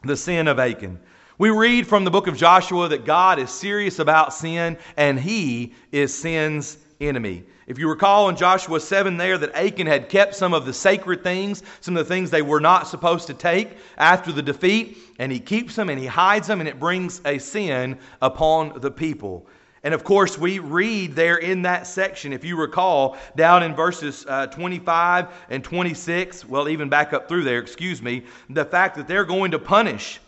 the 0.04 0.18
sin 0.18 0.48
of 0.48 0.58
Achan. 0.58 1.00
We 1.38 1.48
read 1.48 1.86
from 1.86 2.04
the 2.04 2.10
book 2.10 2.26
of 2.26 2.36
Joshua 2.36 2.88
that 2.88 3.06
God 3.06 3.38
is 3.38 3.48
serious 3.48 3.98
about 3.98 4.34
sin 4.34 4.76
and 4.98 5.18
he 5.18 5.72
is 5.90 6.14
sin's 6.14 6.76
enemy. 7.00 7.44
If 7.66 7.78
you 7.78 7.88
recall 7.88 8.28
in 8.28 8.36
Joshua 8.36 8.78
7 8.78 9.16
there 9.16 9.38
that 9.38 9.54
Achan 9.54 9.86
had 9.86 10.10
kept 10.10 10.34
some 10.34 10.52
of 10.52 10.66
the 10.66 10.74
sacred 10.74 11.22
things, 11.22 11.62
some 11.80 11.96
of 11.96 12.06
the 12.06 12.14
things 12.14 12.28
they 12.28 12.42
were 12.42 12.60
not 12.60 12.86
supposed 12.86 13.28
to 13.28 13.34
take 13.34 13.78
after 13.96 14.30
the 14.30 14.42
defeat, 14.42 14.98
and 15.18 15.32
he 15.32 15.40
keeps 15.40 15.74
them 15.74 15.88
and 15.88 15.98
he 15.98 16.06
hides 16.06 16.48
them, 16.48 16.60
and 16.60 16.68
it 16.68 16.78
brings 16.78 17.22
a 17.24 17.38
sin 17.38 17.98
upon 18.20 18.78
the 18.80 18.90
people. 18.90 19.46
And 19.84 19.94
of 19.94 20.04
course, 20.04 20.38
we 20.38 20.60
read 20.60 21.16
there 21.16 21.36
in 21.36 21.62
that 21.62 21.88
section, 21.88 22.32
if 22.32 22.44
you 22.44 22.56
recall, 22.56 23.16
down 23.34 23.64
in 23.64 23.74
verses 23.74 24.24
uh, 24.28 24.46
25 24.46 25.28
and 25.50 25.64
26, 25.64 26.44
well, 26.46 26.68
even 26.68 26.88
back 26.88 27.12
up 27.12 27.28
through 27.28 27.42
there, 27.42 27.58
excuse 27.58 28.00
me, 28.00 28.22
the 28.48 28.64
fact 28.64 28.96
that 28.96 29.08
they're 29.08 29.24
going 29.24 29.50
to 29.50 29.58
punish, 29.58 30.20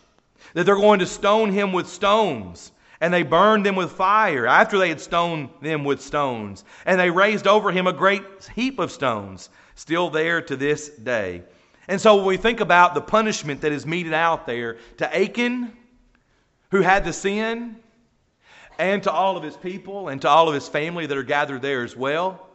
that 0.53 0.65
they're 0.65 0.75
going 0.75 0.99
to 0.99 1.05
stone 1.05 1.51
him 1.51 1.71
with 1.71 1.87
stones. 1.87 2.71
And 3.01 3.13
they 3.13 3.23
burned 3.23 3.65
them 3.65 3.75
with 3.75 3.91
fire 3.91 4.47
after 4.47 4.77
they 4.77 4.89
had 4.89 5.01
stoned 5.01 5.49
them 5.61 5.83
with 5.83 6.01
stones. 6.01 6.63
And 6.85 6.99
they 6.99 7.09
raised 7.09 7.45
over 7.45 7.71
him 7.71 7.87
a 7.87 7.93
great 7.93 8.23
heap 8.55 8.79
of 8.79 8.91
stones, 8.91 9.49
still 9.75 10.09
there 10.09 10.41
to 10.41 10.55
this 10.55 10.89
day. 10.89 11.43
And 11.87 11.99
so 11.99 12.15
when 12.15 12.25
we 12.25 12.37
think 12.37 12.61
about 12.61 12.95
the 12.95 13.01
punishment 13.01 13.61
that 13.61 13.71
is 13.71 13.85
meted 13.85 14.13
out 14.13 14.47
there 14.47 14.77
to 14.97 15.15
Achan, 15.15 15.71
who 16.71 16.81
had 16.81 17.05
the 17.05 17.13
sin, 17.13 17.77
and 18.77 19.03
to 19.03 19.11
all 19.11 19.37
of 19.37 19.43
his 19.43 19.57
people 19.57 20.09
and 20.09 20.21
to 20.21 20.29
all 20.29 20.47
of 20.47 20.53
his 20.53 20.67
family 20.67 21.05
that 21.05 21.17
are 21.17 21.23
gathered 21.23 21.61
there 21.61 21.83
as 21.83 21.95
well. 21.95 22.47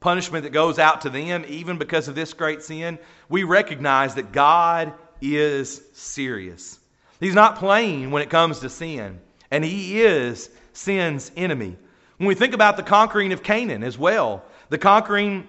Punishment 0.00 0.44
that 0.44 0.50
goes 0.50 0.78
out 0.78 1.02
to 1.02 1.10
them, 1.10 1.44
even 1.48 1.76
because 1.76 2.08
of 2.08 2.14
this 2.14 2.32
great 2.32 2.62
sin. 2.62 2.98
We 3.28 3.44
recognize 3.44 4.14
that 4.14 4.32
God 4.32 4.92
is 5.20 5.82
serious. 5.92 6.78
He's 7.20 7.34
not 7.34 7.56
playing 7.56 8.10
when 8.10 8.22
it 8.22 8.30
comes 8.30 8.60
to 8.60 8.70
sin, 8.70 9.20
and 9.50 9.62
He 9.62 10.00
is 10.00 10.48
sin's 10.72 11.30
enemy. 11.36 11.76
When 12.16 12.26
we 12.26 12.34
think 12.34 12.54
about 12.54 12.76
the 12.76 12.82
conquering 12.82 13.32
of 13.32 13.42
Canaan 13.42 13.84
as 13.84 13.98
well, 13.98 14.44
the 14.70 14.78
conquering 14.78 15.46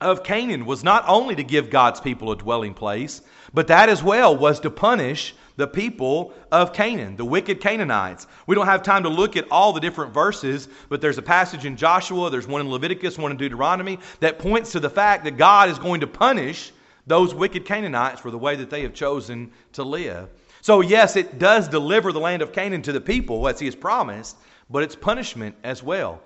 of 0.00 0.24
Canaan 0.24 0.64
was 0.64 0.82
not 0.82 1.04
only 1.06 1.34
to 1.34 1.44
give 1.44 1.68
God's 1.68 2.00
people 2.00 2.32
a 2.32 2.36
dwelling 2.36 2.72
place, 2.72 3.20
but 3.52 3.66
that 3.66 3.90
as 3.90 4.02
well 4.02 4.34
was 4.34 4.60
to 4.60 4.70
punish 4.70 5.34
the 5.60 5.66
people 5.66 6.32
of 6.50 6.72
Canaan, 6.72 7.16
the 7.16 7.24
wicked 7.24 7.60
Canaanites. 7.60 8.26
We 8.46 8.54
don't 8.54 8.66
have 8.66 8.82
time 8.82 9.02
to 9.02 9.10
look 9.10 9.36
at 9.36 9.46
all 9.50 9.74
the 9.74 9.80
different 9.80 10.12
verses, 10.12 10.68
but 10.88 11.02
there's 11.02 11.18
a 11.18 11.22
passage 11.22 11.66
in 11.66 11.76
Joshua, 11.76 12.30
there's 12.30 12.48
one 12.48 12.62
in 12.62 12.70
Leviticus, 12.70 13.18
one 13.18 13.30
in 13.30 13.36
Deuteronomy 13.36 13.98
that 14.20 14.38
points 14.38 14.72
to 14.72 14.80
the 14.80 14.88
fact 14.88 15.22
that 15.24 15.36
God 15.36 15.68
is 15.68 15.78
going 15.78 16.00
to 16.00 16.06
punish 16.06 16.72
those 17.06 17.34
wicked 17.34 17.66
Canaanites 17.66 18.22
for 18.22 18.30
the 18.30 18.38
way 18.38 18.56
that 18.56 18.70
they 18.70 18.80
have 18.82 18.94
chosen 18.94 19.52
to 19.74 19.84
live. 19.84 20.30
So, 20.62 20.80
yes, 20.80 21.14
it 21.16 21.38
does 21.38 21.68
deliver 21.68 22.10
the 22.10 22.20
land 22.20 22.40
of 22.40 22.52
Canaan 22.52 22.80
to 22.82 22.92
the 22.92 23.00
people 23.00 23.46
as 23.46 23.60
he 23.60 23.66
has 23.66 23.74
promised, 23.74 24.38
but 24.70 24.82
it's 24.82 24.96
punishment 24.96 25.54
as 25.62 25.82
well. 25.82 26.22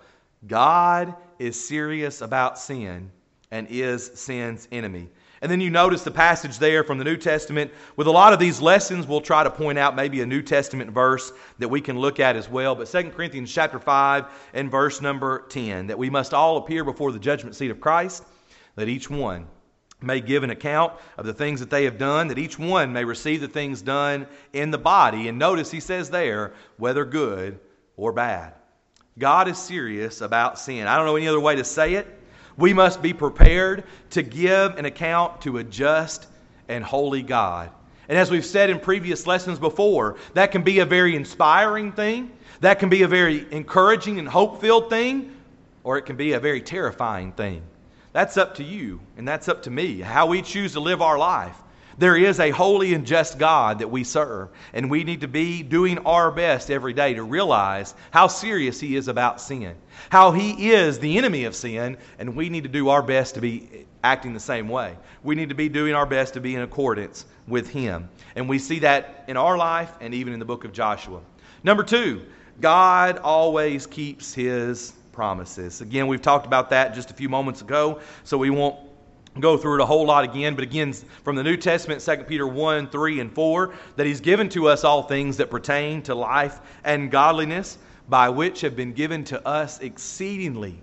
God 0.47 1.13
is 1.41 1.61
serious 1.61 2.21
about 2.21 2.57
sin 2.57 3.11
and 3.51 3.67
is 3.69 4.13
sin's 4.15 4.69
enemy. 4.71 5.09
And 5.45 5.51
then 5.51 5.61
you 5.61 5.69
notice 5.69 6.03
the 6.03 6.11
passage 6.11 6.57
there 6.57 6.83
from 6.83 6.97
the 6.97 7.05
New 7.05 7.19
Testament. 7.19 7.71
With 7.97 8.07
a 8.07 8.11
lot 8.11 8.33
of 8.33 8.39
these 8.39 8.63
lessons, 8.63 9.07
we'll 9.07 9.21
try 9.21 9.45
to 9.45 9.51
point 9.51 9.79
out 9.79 9.95
maybe 9.95 10.23
a 10.23 10.27
New 10.27 10.41
Testament 10.41 10.91
verse 10.91 11.35
that 11.59 11.69
we 11.69 11.83
can 11.83 11.99
look 11.99 12.19
at 12.19 12.35
as 12.35 12.49
well. 12.49 12.75
But 12.75 12.89
2 12.89 13.11
Corinthians 13.11 13.53
chapter 13.53 13.79
5 13.79 14.25
and 14.55 14.71
verse 14.71 15.03
number 15.03 15.45
10, 15.51 15.89
that 15.89 15.99
we 15.99 16.09
must 16.09 16.33
all 16.33 16.57
appear 16.57 16.83
before 16.83 17.13
the 17.13 17.19
judgment 17.19 17.55
seat 17.57 17.71
of 17.71 17.79
Christ, 17.79 18.25
that 18.77 18.89
each 18.89 19.11
one 19.11 19.47
may 20.01 20.19
give 20.19 20.45
an 20.45 20.51
account 20.51 20.95
of 21.19 21.27
the 21.27 21.35
things 21.35 21.61
that 21.61 21.69
they 21.69 21.85
have 21.85 21.99
done, 21.99 22.29
that 22.29 22.39
each 22.39 22.59
one 22.59 22.91
may 22.91 23.05
receive 23.05 23.43
the 23.43 23.47
things 23.47 23.83
done 23.83 24.27
in 24.55 24.71
the 24.71 24.79
body. 24.79 25.29
And 25.29 25.39
notice 25.39 25.71
he 25.71 25.81
says 25.81 26.09
there, 26.09 26.55
whether 26.79 27.05
good 27.05 27.61
or 27.99 28.13
bad. 28.13 28.55
God 29.19 29.47
is 29.47 29.59
serious 29.59 30.23
about 30.23 30.59
sin. 30.59 30.87
I 30.87 30.97
don't 30.97 31.05
know 31.05 31.17
any 31.17 31.29
other 31.29 31.39
way 31.39 31.57
to 31.57 31.65
say 31.65 31.97
it. 31.97 32.24
We 32.57 32.73
must 32.73 33.03
be 33.03 33.13
prepared 33.13 33.85
to 34.11 34.23
give 34.23 34.77
an 34.77 34.85
account 34.85 35.43
to 35.43 35.59
a 35.59 35.65
just 35.65 36.27
and 36.69 36.85
holy 36.85 37.23
God. 37.23 37.71
And 38.09 38.19
as 38.19 38.31
we've 38.31 38.45
said 38.45 38.71
in 38.71 38.79
previous 38.79 39.27
lessons 39.27 39.59
before, 39.59 40.17
that 40.35 40.53
can 40.53 40.63
be 40.63 40.81
a 40.81 40.85
very 40.85 41.17
inspiring 41.17 41.93
thing, 41.93 42.31
that 42.61 42.79
can 42.79 42.89
be 42.89 43.03
a 43.03 43.09
very 43.09 43.47
encouraging 43.51 44.19
and 44.19 44.29
hope 44.29 44.61
filled 44.61 44.91
thing, 44.91 45.35
or 45.83 45.99
it 45.99 46.03
can 46.03 46.17
be 46.17 46.33
a 46.33 46.41
very 46.41 46.61
terrifying 46.61 47.33
thing. 47.33 47.63
That's 48.13 48.37
up 48.37 48.55
to 48.57 48.65
you, 48.65 49.01
and 49.17 49.27
that's 49.27 49.49
up 49.49 49.63
to 49.63 49.71
me, 49.71 50.01
how 50.01 50.27
we 50.27 50.43
choose 50.43 50.75
to 50.75 50.81
live 50.81 51.03
our 51.03 51.19
life. 51.19 51.57
There 51.99 52.17
is 52.17 52.41
a 52.41 52.51
holy 52.51 52.95
and 52.95 53.07
just 53.07 53.39
God 53.39 53.79
that 53.79 53.91
we 53.91 54.05
serve, 54.05 54.49
and 54.73 54.91
we 54.91 55.05
need 55.05 55.21
to 55.21 55.29
be 55.29 55.63
doing 55.63 55.99
our 55.99 56.31
best 56.31 56.71
every 56.71 56.93
day 56.93 57.15
to 57.15 57.23
realize 57.23 57.95
how 58.11 58.27
serious 58.27 58.81
He 58.81 58.97
is 58.97 59.09
about 59.09 59.41
sin, 59.41 59.77
how 60.11 60.33
He 60.33 60.73
is 60.73 60.99
the 60.99 61.19
enemy 61.19 61.45
of 61.45 61.55
sin, 61.55 61.97
and 62.19 62.35
we 62.35 62.49
need 62.49 62.65
to 62.65 62.69
do 62.69 62.89
our 62.89 63.03
best 63.03 63.35
to 63.35 63.41
be 63.41 63.87
acting 64.03 64.35
the 64.35 64.41
same 64.41 64.69
way. 64.69 64.97
We 65.23 65.35
need 65.35 65.49
to 65.51 65.55
be 65.55 65.69
doing 65.69 65.95
our 65.95 66.07
best 66.07 66.35
to 66.35 66.41
be 66.41 66.55
in 66.55 66.63
accordance 66.63 67.27
with 67.47 67.71
Him. 67.71 68.09
And 68.35 68.49
we 68.49 68.59
see 68.59 68.81
that 68.81 69.25
in 69.29 69.37
our 69.37 69.57
life 69.57 69.93
and 70.01 70.15
even 70.15 70.33
in 70.33 70.39
the 70.39 70.45
book 70.45 70.65
of 70.65 70.73
Joshua. 70.73 71.21
Number 71.63 71.83
two, 71.83 72.23
God 72.61 73.19
always 73.19 73.87
keeps 73.87 74.35
His 74.35 74.93
promises. 75.13 75.81
Again, 75.81 76.09
we've 76.09 76.23
talked 76.23 76.47
about 76.47 76.71
that 76.71 76.95
just 76.95 77.11
a 77.11 77.15
few 77.15 77.29
moments 77.29 77.63
ago, 77.63 78.01
so 78.25 78.37
we 78.37 78.51
won't 78.51 78.77
go 79.41 79.57
through 79.57 79.75
it 79.75 79.81
a 79.81 79.87
whole 79.87 80.07
lot 80.07 80.25
again, 80.25 80.55
but 80.55 80.63
again, 80.63 80.93
from 80.93 81.37
the 81.37 81.43
New 81.43 81.57
Testament, 81.57 82.01
2 82.01 82.25
Peter 82.25 82.47
1, 82.47 82.89
3, 82.89 83.21
and 83.21 83.33
4, 83.33 83.75
that 83.97 84.07
He's 84.07 84.21
given 84.21 84.49
to 84.51 84.69
us 84.69 84.85
all 84.85 85.03
things 85.03 85.37
that 85.39 85.51
pertain 85.51 86.03
to 86.03 86.15
life 86.15 86.61
and 86.85 87.11
godliness, 87.11 87.79
by 88.09 88.29
which 88.29 88.61
have 88.61 88.77
been 88.77 88.93
given 88.93 89.25
to 89.25 89.47
us 89.47 89.81
exceedingly, 89.81 90.79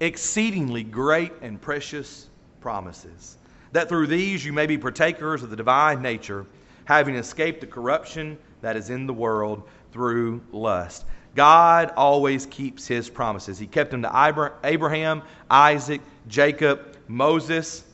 exceedingly 0.00 0.82
great 0.82 1.32
and 1.42 1.60
precious 1.60 2.28
promises. 2.60 3.36
That 3.72 3.88
through 3.88 4.06
these 4.08 4.44
you 4.44 4.52
may 4.52 4.66
be 4.66 4.78
partakers 4.78 5.42
of 5.42 5.50
the 5.50 5.56
divine 5.56 6.02
nature, 6.02 6.46
having 6.84 7.14
escaped 7.14 7.60
the 7.60 7.66
corruption 7.66 8.38
that 8.62 8.76
is 8.76 8.90
in 8.90 9.06
the 9.06 9.12
world 9.12 9.62
through 9.92 10.40
lust. 10.50 11.04
God 11.34 11.92
always 11.96 12.46
keeps 12.46 12.86
his 12.86 13.08
promises. 13.08 13.58
He 13.58 13.66
kept 13.66 13.90
them 13.90 14.02
to 14.02 14.52
Abraham, 14.64 15.22
Isaac, 15.50 16.00
Jacob, 16.28 16.96
Moses, 17.08 17.84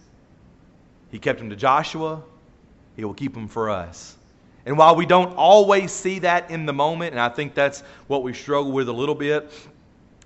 he 1.11 1.18
kept 1.18 1.40
him 1.40 1.51
to 1.51 1.57
Joshua. 1.57 2.23
He 2.97 3.05
will 3.05 3.14
keep 3.14 3.37
him 3.37 3.49
for 3.49 3.71
us. 3.71 4.16
And 4.66 4.77
while 4.77 4.97
we 4.97 5.07
don't 5.07 5.35
always 5.37 5.92
see 5.92 6.18
that 6.21 6.51
in 6.51 6.66
the 6.66 6.73
moment, 6.73 7.12
and 7.12 7.21
I 7.21 7.29
think 7.29 7.55
that's 7.55 7.81
what 8.07 8.23
we 8.23 8.35
struggle 8.35 8.73
with 8.73 8.88
a 8.88 8.92
little 8.92 9.14
bit, 9.14 9.51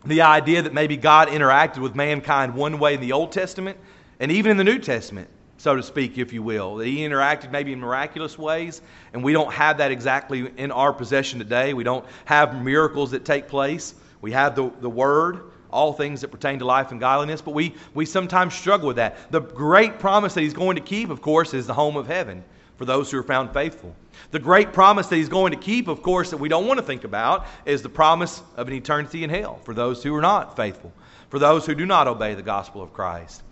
the 0.05 0.23
idea 0.23 0.63
that 0.63 0.75
maybe 0.75 0.97
God 0.97 1.29
interacted 1.29 1.79
with 1.79 1.95
mankind 1.95 2.55
one 2.55 2.79
way 2.79 2.95
in 2.95 3.01
the 3.01 3.13
Old 3.13 3.31
Testament 3.31 3.79
and 4.19 4.33
even 4.33 4.51
in 4.51 4.57
the 4.57 4.65
New 4.65 4.79
Testament, 4.79 5.29
so 5.59 5.77
to 5.77 5.83
speak, 5.83 6.19
if 6.19 6.33
you 6.33 6.43
will. 6.43 6.77
That 6.77 6.87
he 6.87 6.99
interacted 6.99 7.53
maybe 7.53 7.73
in 7.73 7.79
miraculous 7.79 8.37
ways, 8.37 8.83
and 9.13 9.23
we 9.23 9.33
don't 9.33 9.53
have 9.53 9.79
that 9.79 9.93
exactly 9.93 10.51
in 10.57 10.73
our 10.73 10.93
possession 10.93 11.39
today. 11.39 11.73
We 11.73 11.85
don't 11.85 12.05
have 12.25 12.61
miracles 12.61 13.13
that 13.13 13.25
take 13.25 13.47
place. 13.47 13.95
We 14.21 14.33
have 14.33 14.57
the, 14.57 14.73
the 14.81 14.91
Word, 14.91 15.52
all 15.73 15.93
things 15.93 16.21
that 16.21 16.29
pertain 16.29 16.59
to 16.59 16.65
life 16.65 16.91
and 16.91 17.01
godliness, 17.01 17.41
but 17.41 17.55
we, 17.55 17.75
we 17.95 18.05
sometimes 18.05 18.55
struggle 18.55 18.89
with 18.89 18.97
that. 18.97 19.31
The 19.31 19.41
great 19.41 19.99
promise 19.99 20.35
that 20.35 20.43
he's 20.43 20.55
going 20.55 20.77
to 20.77 20.83
keep, 20.83 21.11
of 21.11 21.23
course, 21.23 21.55
is 21.55 21.67
the 21.67 21.75
home 21.75 21.97
of 21.97 22.07
heaven 22.07 22.45
for 22.77 22.85
those 22.85 23.11
who 23.11 23.19
are 23.19 23.23
found 23.23 23.53
faithful. 23.53 23.95
The 24.31 24.39
great 24.39 24.73
promise 24.73 25.07
that 25.09 25.17
he's 25.17 25.29
going 25.29 25.53
to 25.53 25.59
keep, 25.59 25.89
of 25.89 26.03
course, 26.03 26.31
that 26.31 26.37
we 26.37 26.49
don't 26.49 26.67
want 26.67 26.79
to 26.79 26.87
think 26.87 27.05
about 27.05 27.47
is 27.65 27.83
the 27.83 27.89
promise 27.89 28.43
of 28.57 28.69
an 28.69 28.75
eternity 28.75 29.25
in 29.25 29.31
hell 29.31 29.61
for 29.65 29.75
those 29.75 30.03
who 30.03 30.15
are 30.15 30.21
not 30.21 30.57
faithful, 30.57 30.93
for 31.29 31.39
those 31.39 31.67
who 31.67 31.75
do 31.75 31.87
not 31.87 32.09
obey 32.09 32.35
the 32.35 32.43
gospel 32.43 32.83
of 32.83 32.93
Christ. 32.93 33.43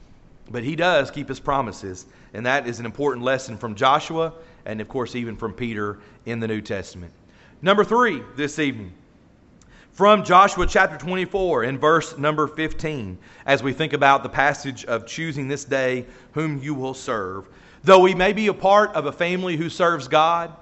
But 0.51 0.65
he 0.65 0.77
does 0.77 1.11
keep 1.11 1.29
his 1.29 1.41
promises, 1.41 2.07
and 2.35 2.45
that 2.47 2.67
is 2.67 2.81
an 2.81 2.87
important 2.87 3.25
lesson 3.25 3.57
from 3.57 3.75
Joshua 3.75 4.33
and, 4.65 4.81
of 4.81 4.89
course, 4.89 5.15
even 5.15 5.37
from 5.37 5.53
Peter 5.53 5.99
in 6.27 6.41
the 6.41 6.49
New 6.49 6.61
Testament. 6.61 7.13
Number 7.63 7.85
three 7.85 8.23
this 8.37 8.59
evening 8.59 8.93
from 10.01 10.25
Joshua 10.25 10.67
chapter 10.67 10.97
24 10.97 11.65
in 11.65 11.77
verse 11.77 12.17
number 12.17 12.47
15 12.47 13.19
as 13.45 13.63
we 13.63 13.75
think 13.75 13.93
about 13.93 14.23
the 14.23 14.31
passage 14.31 14.87
of 14.87 15.05
choosing 15.05 15.47
this 15.47 15.67
day 15.67 16.07
whom 16.33 16.59
you 16.63 16.73
will 16.73 16.95
serve. 16.95 17.47
Though 17.85 17.99
we 17.99 18.15
may 18.15 18.33
be 18.33 18.47
a 18.47 18.55
part 18.55 18.95
of 18.95 19.05
a 19.05 19.13
family 19.13 19.59
who 19.59 19.69
serves 19.69 20.09
God, 20.09 20.57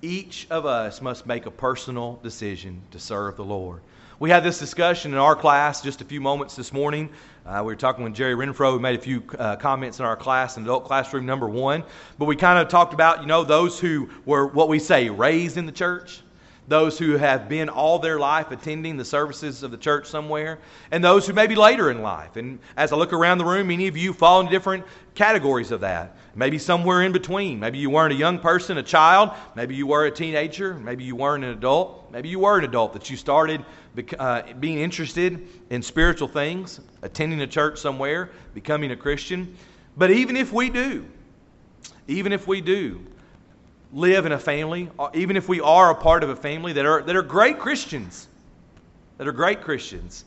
each 0.00 0.46
of 0.48 0.64
us 0.64 1.02
must 1.02 1.26
make 1.26 1.46
a 1.46 1.50
personal 1.50 2.20
decision 2.22 2.80
to 2.92 3.00
serve 3.00 3.34
the 3.34 3.44
Lord. 3.44 3.80
We 4.20 4.30
had 4.30 4.44
this 4.44 4.60
discussion 4.60 5.10
in 5.10 5.18
our 5.18 5.34
class 5.34 5.82
just 5.82 6.00
a 6.00 6.04
few 6.04 6.20
moments 6.20 6.54
this 6.54 6.72
morning. 6.72 7.10
Uh, 7.44 7.62
we 7.62 7.72
were 7.72 7.76
talking 7.76 8.04
with 8.04 8.14
Jerry 8.14 8.36
Renfro. 8.36 8.74
We 8.74 8.78
made 8.78 8.96
a 8.96 9.02
few 9.02 9.24
uh, 9.40 9.56
comments 9.56 9.98
in 9.98 10.04
our 10.04 10.14
class, 10.14 10.56
in 10.56 10.62
adult 10.62 10.84
classroom 10.84 11.26
number 11.26 11.48
one. 11.48 11.82
But 12.16 12.26
we 12.26 12.36
kind 12.36 12.60
of 12.60 12.68
talked 12.68 12.94
about, 12.94 13.22
you 13.22 13.26
know, 13.26 13.42
those 13.42 13.80
who 13.80 14.08
were 14.24 14.46
what 14.46 14.68
we 14.68 14.78
say 14.78 15.10
raised 15.10 15.56
in 15.56 15.66
the 15.66 15.72
church 15.72 16.20
those 16.66 16.98
who 16.98 17.16
have 17.16 17.48
been 17.48 17.68
all 17.68 17.98
their 17.98 18.18
life 18.18 18.50
attending 18.50 18.96
the 18.96 19.04
services 19.04 19.62
of 19.62 19.70
the 19.70 19.76
church 19.76 20.06
somewhere, 20.06 20.58
and 20.90 21.04
those 21.04 21.26
who 21.26 21.32
may 21.32 21.46
be 21.46 21.54
later 21.54 21.90
in 21.90 22.00
life. 22.00 22.36
And 22.36 22.58
as 22.76 22.92
I 22.92 22.96
look 22.96 23.12
around 23.12 23.38
the 23.38 23.44
room, 23.44 23.66
many 23.66 23.86
of 23.86 23.96
you 23.96 24.12
fall 24.12 24.40
into 24.40 24.50
different 24.50 24.84
categories 25.14 25.70
of 25.70 25.80
that. 25.82 26.16
Maybe 26.34 26.58
somewhere 26.58 27.02
in 27.02 27.12
between. 27.12 27.60
Maybe 27.60 27.78
you 27.78 27.90
weren't 27.90 28.12
a 28.12 28.16
young 28.16 28.38
person, 28.38 28.78
a 28.78 28.82
child. 28.82 29.30
Maybe 29.54 29.76
you 29.76 29.86
were 29.86 30.06
a 30.06 30.10
teenager. 30.10 30.74
Maybe 30.74 31.04
you 31.04 31.14
weren't 31.14 31.44
an 31.44 31.50
adult. 31.50 32.10
Maybe 32.10 32.28
you 32.28 32.40
were 32.40 32.58
an 32.58 32.64
adult 32.64 32.94
that 32.94 33.10
you 33.10 33.16
started 33.16 33.64
uh, 34.18 34.42
being 34.58 34.78
interested 34.78 35.46
in 35.70 35.82
spiritual 35.82 36.28
things, 36.28 36.80
attending 37.02 37.40
a 37.42 37.46
church 37.46 37.78
somewhere, 37.78 38.30
becoming 38.54 38.90
a 38.90 38.96
Christian. 38.96 39.54
But 39.96 40.10
even 40.10 40.36
if 40.36 40.52
we 40.52 40.70
do, 40.70 41.06
even 42.08 42.32
if 42.32 42.48
we 42.48 42.60
do, 42.60 43.04
live 43.94 44.26
in 44.26 44.32
a 44.32 44.38
family, 44.38 44.90
uh, 44.98 45.08
even 45.14 45.36
if 45.36 45.48
we 45.48 45.60
are 45.60 45.90
a 45.90 45.94
part 45.94 46.24
of 46.24 46.30
a 46.30 46.36
family 46.36 46.72
that 46.72 46.84
are, 46.84 47.02
that 47.02 47.14
are 47.14 47.22
great 47.22 47.58
Christians, 47.58 48.28
that 49.18 49.28
are 49.28 49.32
great 49.32 49.62
Christians, 49.62 50.24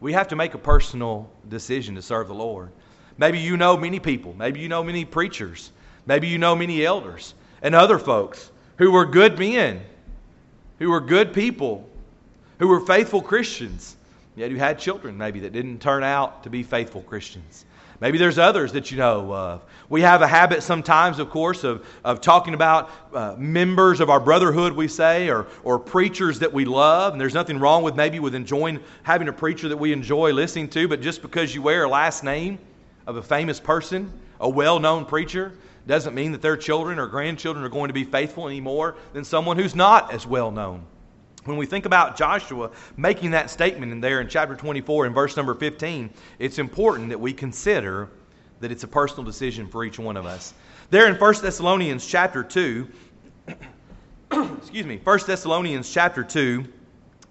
we 0.00 0.14
have 0.14 0.28
to 0.28 0.36
make 0.36 0.54
a 0.54 0.58
personal 0.58 1.30
decision 1.48 1.94
to 1.94 2.02
serve 2.02 2.28
the 2.28 2.34
Lord. 2.34 2.70
Maybe 3.18 3.38
you 3.38 3.58
know 3.58 3.76
many 3.76 4.00
people. 4.00 4.34
Maybe 4.36 4.60
you 4.60 4.68
know 4.68 4.82
many 4.82 5.04
preachers. 5.04 5.70
Maybe 6.06 6.28
you 6.28 6.38
know 6.38 6.56
many 6.56 6.84
elders 6.84 7.34
and 7.62 7.74
other 7.74 7.98
folks 7.98 8.50
who 8.78 8.90
were 8.90 9.04
good 9.04 9.38
men, 9.38 9.82
who 10.78 10.90
were 10.90 11.00
good 11.00 11.34
people, 11.34 11.86
who 12.58 12.68
were 12.68 12.80
faithful 12.80 13.20
Christians, 13.20 13.96
yet 14.36 14.50
who 14.50 14.56
had 14.56 14.78
children 14.78 15.18
maybe 15.18 15.40
that 15.40 15.52
didn't 15.52 15.80
turn 15.80 16.02
out 16.02 16.44
to 16.44 16.50
be 16.50 16.62
faithful 16.62 17.02
Christians. 17.02 17.66
Maybe 18.00 18.16
there's 18.16 18.38
others 18.38 18.72
that 18.72 18.90
you 18.90 18.96
know 18.96 19.32
of. 19.34 19.62
We 19.90 20.00
have 20.00 20.22
a 20.22 20.26
habit 20.26 20.62
sometimes, 20.62 21.18
of 21.18 21.28
course, 21.28 21.64
of, 21.64 21.84
of 22.02 22.22
talking 22.22 22.54
about 22.54 22.90
uh, 23.12 23.34
members 23.36 24.00
of 24.00 24.08
our 24.08 24.20
brotherhood, 24.20 24.72
we 24.72 24.88
say, 24.88 25.28
or, 25.28 25.46
or 25.64 25.78
preachers 25.78 26.38
that 26.38 26.50
we 26.50 26.64
love. 26.64 27.12
And 27.12 27.20
there's 27.20 27.34
nothing 27.34 27.58
wrong 27.58 27.82
with 27.82 27.96
maybe 27.96 28.18
with 28.18 28.34
enjoying 28.34 28.80
having 29.02 29.28
a 29.28 29.32
preacher 29.32 29.68
that 29.68 29.76
we 29.76 29.92
enjoy 29.92 30.32
listening 30.32 30.68
to, 30.70 30.88
but 30.88 31.02
just 31.02 31.20
because 31.20 31.54
you 31.54 31.60
wear 31.60 31.84
a 31.84 31.88
last 31.88 32.24
name 32.24 32.58
of 33.06 33.16
a 33.16 33.22
famous 33.22 33.60
person, 33.60 34.10
a 34.40 34.48
well 34.48 34.80
known 34.80 35.04
preacher, 35.04 35.52
doesn't 35.86 36.14
mean 36.14 36.32
that 36.32 36.40
their 36.40 36.56
children 36.56 36.98
or 36.98 37.06
grandchildren 37.06 37.64
are 37.64 37.68
going 37.70 37.88
to 37.88 37.94
be 37.94 38.04
faithful 38.04 38.46
any 38.46 38.60
more 38.60 38.96
than 39.12 39.24
someone 39.24 39.58
who's 39.58 39.74
not 39.74 40.12
as 40.12 40.26
well 40.26 40.50
known. 40.50 40.84
When 41.44 41.56
we 41.56 41.64
think 41.64 41.86
about 41.86 42.16
Joshua 42.16 42.70
making 42.96 43.30
that 43.30 43.48
statement 43.48 43.92
in 43.92 44.00
there 44.00 44.20
in 44.20 44.28
chapter 44.28 44.54
24 44.54 45.06
in 45.06 45.14
verse 45.14 45.36
number 45.36 45.54
15, 45.54 46.10
it's 46.38 46.58
important 46.58 47.08
that 47.08 47.20
we 47.20 47.32
consider 47.32 48.10
that 48.60 48.70
it's 48.70 48.84
a 48.84 48.88
personal 48.88 49.24
decision 49.24 49.66
for 49.66 49.84
each 49.84 49.98
one 49.98 50.16
of 50.16 50.26
us. 50.26 50.52
There 50.90 51.06
in 51.06 51.14
1 51.14 51.34
Thessalonians 51.40 52.06
chapter 52.06 52.42
2, 52.42 52.88
excuse 54.58 54.86
me, 54.86 55.00
1 55.02 55.18
Thessalonians 55.26 55.90
chapter 55.90 56.22
2 56.22 56.64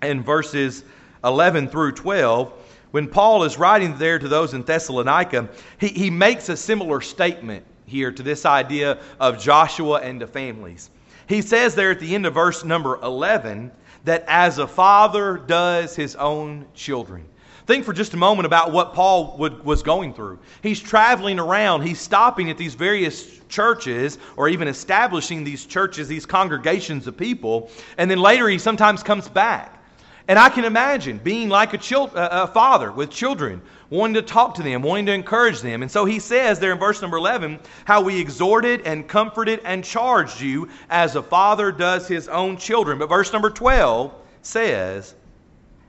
and 0.01 0.25
verses 0.25 0.83
11 1.23 1.67
through 1.67 1.91
12, 1.91 2.51
when 2.91 3.07
Paul 3.07 3.43
is 3.43 3.59
writing 3.59 3.95
there 3.99 4.17
to 4.17 4.27
those 4.27 4.55
in 4.55 4.63
Thessalonica, 4.63 5.49
he, 5.77 5.89
he 5.89 6.09
makes 6.09 6.49
a 6.49 6.57
similar 6.57 7.01
statement 7.01 7.63
here 7.85 8.11
to 8.11 8.23
this 8.23 8.45
idea 8.45 8.99
of 9.19 9.39
Joshua 9.39 9.99
and 9.99 10.19
the 10.19 10.25
families. 10.25 10.89
He 11.27 11.43
says 11.43 11.75
there 11.75 11.91
at 11.91 11.99
the 11.99 12.15
end 12.15 12.25
of 12.25 12.33
verse 12.33 12.63
number 12.63 12.99
11, 13.03 13.71
that 14.05 14.23
as 14.27 14.57
a 14.57 14.67
father 14.67 15.37
does 15.37 15.95
his 15.95 16.15
own 16.15 16.65
children. 16.73 17.25
Think 17.65 17.85
for 17.85 17.93
just 17.93 18.15
a 18.15 18.17
moment 18.17 18.47
about 18.47 18.71
what 18.71 18.93
Paul 18.95 19.37
would, 19.37 19.63
was 19.63 19.83
going 19.83 20.13
through. 20.13 20.39
He's 20.63 20.79
traveling 20.79 21.39
around, 21.39 21.83
he's 21.83 21.99
stopping 21.99 22.49
at 22.49 22.57
these 22.57 22.73
various 22.73 23.39
churches, 23.47 24.17
or 24.37 24.49
even 24.49 24.67
establishing 24.67 25.43
these 25.43 25.65
churches, 25.65 26.07
these 26.07 26.25
congregations 26.25 27.05
of 27.05 27.15
people, 27.15 27.69
and 27.99 28.09
then 28.09 28.19
later 28.19 28.49
he 28.49 28.57
sometimes 28.57 29.03
comes 29.03 29.29
back. 29.29 29.83
And 30.27 30.39
I 30.39 30.49
can 30.49 30.65
imagine 30.65 31.19
being 31.19 31.49
like 31.49 31.73
a, 31.73 31.77
child, 31.77 32.11
a 32.15 32.47
father 32.47 32.91
with 32.91 33.09
children, 33.09 33.61
wanting 33.89 34.13
to 34.15 34.21
talk 34.21 34.53
to 34.55 34.63
them, 34.63 34.81
wanting 34.81 35.07
to 35.07 35.13
encourage 35.13 35.61
them. 35.61 35.81
And 35.81 35.91
so 35.91 36.05
he 36.05 36.19
says 36.19 36.59
there 36.59 36.71
in 36.71 36.79
verse 36.79 37.01
number 37.01 37.17
11 37.17 37.59
how 37.85 38.01
we 38.01 38.19
exhorted 38.19 38.81
and 38.81 39.07
comforted 39.07 39.61
and 39.63 39.83
charged 39.83 40.39
you 40.39 40.69
as 40.89 41.15
a 41.15 41.23
father 41.23 41.71
does 41.71 42.07
his 42.07 42.27
own 42.27 42.57
children. 42.57 42.99
But 42.99 43.09
verse 43.09 43.33
number 43.33 43.49
12 43.49 44.13
says 44.41 45.15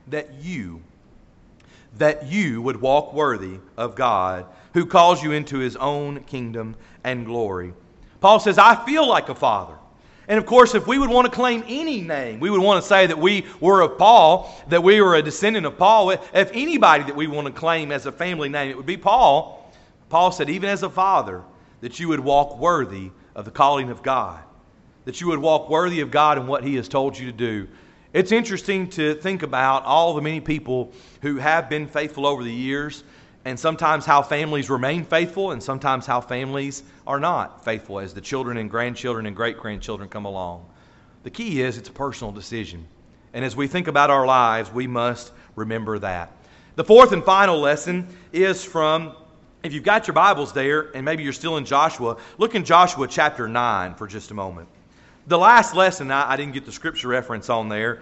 that 0.07 0.33
you, 0.41 0.81
that 1.97 2.25
you 2.25 2.61
would 2.61 2.79
walk 2.79 3.13
worthy 3.13 3.59
of 3.77 3.95
God 3.95 4.45
who 4.73 4.85
calls 4.85 5.21
you 5.21 5.31
into 5.31 5.59
his 5.59 5.75
own 5.75 6.23
kingdom 6.23 6.75
and 7.03 7.25
glory. 7.25 7.73
Paul 8.19 8.39
says, 8.39 8.57
I 8.57 8.85
feel 8.85 9.07
like 9.07 9.29
a 9.29 9.35
father. 9.35 9.75
And 10.31 10.37
of 10.37 10.45
course, 10.45 10.75
if 10.75 10.87
we 10.87 10.97
would 10.97 11.09
want 11.09 11.25
to 11.25 11.31
claim 11.31 11.61
any 11.67 11.99
name, 11.99 12.39
we 12.39 12.49
would 12.49 12.61
want 12.61 12.81
to 12.81 12.87
say 12.87 13.05
that 13.05 13.19
we 13.19 13.45
were 13.59 13.81
of 13.81 13.97
Paul, 13.97 14.63
that 14.69 14.81
we 14.81 15.01
were 15.01 15.15
a 15.15 15.21
descendant 15.21 15.65
of 15.65 15.77
Paul. 15.77 16.11
If 16.11 16.51
anybody 16.53 17.03
that 17.03 17.17
we 17.17 17.27
want 17.27 17.47
to 17.47 17.53
claim 17.53 17.91
as 17.91 18.05
a 18.05 18.13
family 18.13 18.47
name, 18.47 18.69
it 18.69 18.77
would 18.77 18.85
be 18.85 18.95
Paul. 18.95 19.69
Paul 20.07 20.31
said, 20.31 20.49
even 20.49 20.69
as 20.69 20.83
a 20.83 20.89
father, 20.89 21.43
that 21.81 21.99
you 21.99 22.07
would 22.07 22.21
walk 22.21 22.57
worthy 22.57 23.11
of 23.35 23.43
the 23.43 23.51
calling 23.51 23.89
of 23.89 24.03
God, 24.03 24.41
that 25.03 25.19
you 25.19 25.27
would 25.27 25.39
walk 25.39 25.69
worthy 25.69 25.99
of 25.99 26.11
God 26.11 26.37
and 26.37 26.47
what 26.47 26.63
He 26.63 26.75
has 26.75 26.87
told 26.87 27.19
you 27.19 27.25
to 27.25 27.37
do. 27.37 27.67
It's 28.13 28.31
interesting 28.31 28.89
to 28.91 29.15
think 29.15 29.43
about 29.43 29.83
all 29.83 30.13
the 30.13 30.21
many 30.21 30.39
people 30.39 30.93
who 31.21 31.39
have 31.39 31.69
been 31.69 31.87
faithful 31.87 32.25
over 32.25 32.41
the 32.41 32.53
years 32.53 33.03
and 33.45 33.59
sometimes 33.59 34.05
how 34.05 34.21
families 34.21 34.69
remain 34.69 35.03
faithful, 35.03 35.51
and 35.51 35.61
sometimes 35.61 36.05
how 36.05 36.21
families 36.21 36.83
are 37.07 37.19
not 37.19 37.65
faithful 37.65 37.99
as 37.99 38.13
the 38.13 38.21
children 38.21 38.57
and 38.57 38.69
grandchildren 38.69 39.25
and 39.25 39.35
great 39.35 39.57
grandchildren 39.57 40.09
come 40.09 40.25
along. 40.25 40.65
The 41.23 41.31
key 41.31 41.61
is 41.61 41.77
it's 41.77 41.89
a 41.89 41.93
personal 41.93 42.31
decision. 42.31 42.85
And 43.33 43.45
as 43.45 43.55
we 43.55 43.67
think 43.67 43.87
about 43.87 44.09
our 44.09 44.25
lives, 44.25 44.71
we 44.71 44.87
must 44.87 45.31
remember 45.55 45.99
that. 45.99 46.31
The 46.75 46.83
fourth 46.83 47.11
and 47.11 47.23
final 47.23 47.59
lesson 47.59 48.07
is 48.31 48.63
from, 48.63 49.15
if 49.63 49.73
you've 49.73 49.83
got 49.83 50.07
your 50.07 50.13
Bibles 50.13 50.53
there, 50.53 50.95
and 50.95 51.03
maybe 51.03 51.23
you're 51.23 51.33
still 51.33 51.57
in 51.57 51.65
Joshua, 51.65 52.17
look 52.37 52.55
in 52.55 52.63
Joshua 52.63 53.07
chapter 53.07 53.47
9 53.47 53.95
for 53.95 54.07
just 54.07 54.31
a 54.31 54.33
moment. 54.33 54.67
The 55.27 55.37
last 55.37 55.75
lesson, 55.75 56.11
I, 56.11 56.31
I 56.31 56.37
didn't 56.37 56.53
get 56.53 56.65
the 56.65 56.71
scripture 56.71 57.07
reference 57.07 57.49
on 57.49 57.69
there, 57.69 58.01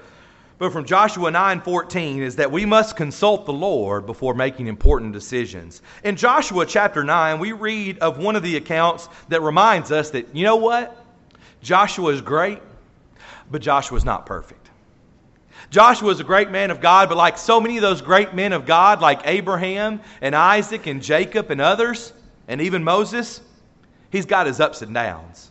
but 0.59 0.73
from 0.73 0.85
Joshua 0.85 1.31
9:14 1.31 2.21
is 2.21 2.35
that 2.35 2.51
we 2.51 2.65
must 2.65 2.97
consult 2.97 3.45
the 3.45 3.53
Lord 3.53 4.05
before 4.05 4.33
making 4.33 4.67
important 4.67 5.13
decisions. 5.13 5.81
In 6.03 6.17
Joshua 6.17 6.65
chapter 6.65 7.03
9, 7.03 7.39
we 7.39 7.53
read 7.53 7.97
of 7.99 8.17
one 8.17 8.35
of 8.35 8.43
the 8.43 8.57
accounts 8.57 9.07
that 9.29 9.41
reminds 9.41 9.91
us 9.91 10.11
that 10.11 10.35
you 10.35 10.43
know 10.43 10.57
what? 10.57 10.95
Joshua 11.63 12.11
is 12.11 12.21
great, 12.21 12.61
but 13.49 13.61
Joshua 13.61 13.97
is 13.97 14.05
not 14.05 14.25
perfect. 14.25 14.69
Joshua 15.69 16.11
is 16.11 16.19
a 16.19 16.25
great 16.25 16.49
man 16.49 16.71
of 16.71 16.81
God, 16.81 17.09
but 17.09 17.17
like 17.17 17.37
so 17.37 17.61
many 17.61 17.77
of 17.77 17.81
those 17.81 18.01
great 18.01 18.33
men 18.33 18.53
of 18.53 18.65
God, 18.65 19.01
like 19.01 19.21
Abraham 19.25 20.01
and 20.21 20.35
Isaac 20.35 20.87
and 20.87 21.01
Jacob 21.01 21.51
and 21.51 21.61
others, 21.61 22.11
and 22.47 22.59
even 22.59 22.83
Moses, 22.83 23.39
he's 24.09 24.25
got 24.25 24.47
his 24.47 24.59
ups 24.59 24.81
and 24.81 24.93
downs. 24.93 25.48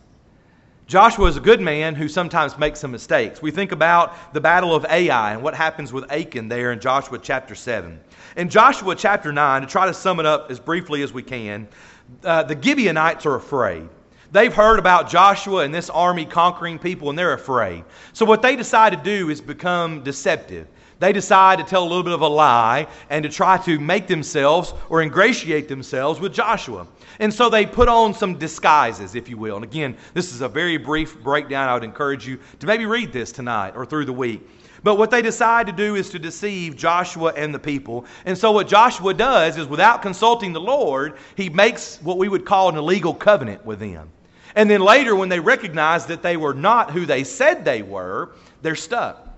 Joshua 0.89 1.27
is 1.27 1.37
a 1.37 1.39
good 1.39 1.61
man 1.61 1.93
who 1.93 2.07
sometimes 2.07 2.57
makes 2.57 2.79
some 2.79 2.89
mistakes. 2.89 3.43
We 3.43 3.51
think 3.51 3.71
about 3.71 4.33
the 4.33 4.41
battle 4.41 4.73
of 4.73 4.87
Ai 4.89 5.33
and 5.33 5.43
what 5.43 5.53
happens 5.53 5.93
with 5.93 6.11
Achan 6.11 6.47
there 6.47 6.71
in 6.71 6.79
Joshua 6.79 7.19
chapter 7.19 7.53
7. 7.53 7.99
In 8.37 8.49
Joshua 8.49 8.95
chapter 8.95 9.31
9, 9.31 9.61
to 9.61 9.67
try 9.67 9.85
to 9.85 9.93
sum 9.93 10.19
it 10.19 10.25
up 10.25 10.49
as 10.49 10.59
briefly 10.59 11.03
as 11.03 11.13
we 11.13 11.21
can, 11.21 11.67
uh, 12.23 12.41
the 12.41 12.59
Gibeonites 12.59 13.27
are 13.27 13.35
afraid. 13.35 13.87
They've 14.31 14.51
heard 14.51 14.79
about 14.79 15.07
Joshua 15.07 15.63
and 15.63 15.71
this 15.71 15.91
army 15.91 16.25
conquering 16.25 16.79
people, 16.79 17.11
and 17.11 17.19
they're 17.19 17.33
afraid. 17.33 17.83
So, 18.13 18.25
what 18.25 18.41
they 18.41 18.55
decide 18.55 18.91
to 18.91 18.97
do 18.97 19.29
is 19.29 19.41
become 19.41 20.03
deceptive. 20.03 20.67
They 20.99 21.13
decide 21.13 21.59
to 21.59 21.63
tell 21.63 21.83
a 21.83 21.87
little 21.87 22.03
bit 22.03 22.11
of 22.11 22.21
a 22.21 22.27
lie 22.27 22.87
and 23.09 23.23
to 23.23 23.29
try 23.29 23.57
to 23.59 23.79
make 23.79 24.07
themselves 24.07 24.73
or 24.89 25.01
ingratiate 25.01 25.69
themselves 25.69 26.19
with 26.19 26.33
Joshua. 26.33 26.87
And 27.19 27.33
so 27.33 27.49
they 27.49 27.65
put 27.65 27.87
on 27.87 28.13
some 28.13 28.37
disguises, 28.37 29.15
if 29.15 29.29
you 29.29 29.37
will. 29.37 29.55
And 29.55 29.63
again, 29.63 29.95
this 30.13 30.33
is 30.33 30.41
a 30.41 30.49
very 30.49 30.75
brief 30.75 31.21
breakdown. 31.21 31.69
I 31.69 31.73
would 31.73 31.85
encourage 31.85 32.27
you 32.27 32.37
to 32.59 32.67
maybe 32.67 32.85
read 32.85 33.13
this 33.13 33.31
tonight 33.31 33.77
or 33.77 33.85
through 33.85 34.05
the 34.05 34.13
week. 34.13 34.47
But 34.83 34.97
what 34.97 35.09
they 35.09 35.21
decide 35.21 35.67
to 35.67 35.73
do 35.73 35.95
is 35.95 36.09
to 36.09 36.19
deceive 36.19 36.75
Joshua 36.75 37.33
and 37.35 37.53
the 37.53 37.59
people. 37.59 38.05
And 38.25 38.37
so, 38.37 38.51
what 38.51 38.67
Joshua 38.67 39.13
does 39.13 39.57
is, 39.57 39.67
without 39.67 40.01
consulting 40.01 40.53
the 40.53 40.61
Lord, 40.61 41.17
he 41.35 41.49
makes 41.49 41.97
what 42.01 42.17
we 42.17 42.29
would 42.29 42.45
call 42.45 42.69
an 42.69 42.77
illegal 42.77 43.13
covenant 43.13 43.65
with 43.65 43.79
them. 43.79 44.09
And 44.55 44.69
then 44.69 44.79
later, 44.79 45.17
when 45.17 45.27
they 45.27 45.41
recognize 45.41 46.05
that 46.05 46.21
they 46.21 46.37
were 46.37 46.53
not 46.53 46.91
who 46.91 47.05
they 47.05 47.25
said 47.25 47.65
they 47.65 47.81
were, 47.81 48.31
they're 48.61 48.75
stuck 48.75 49.28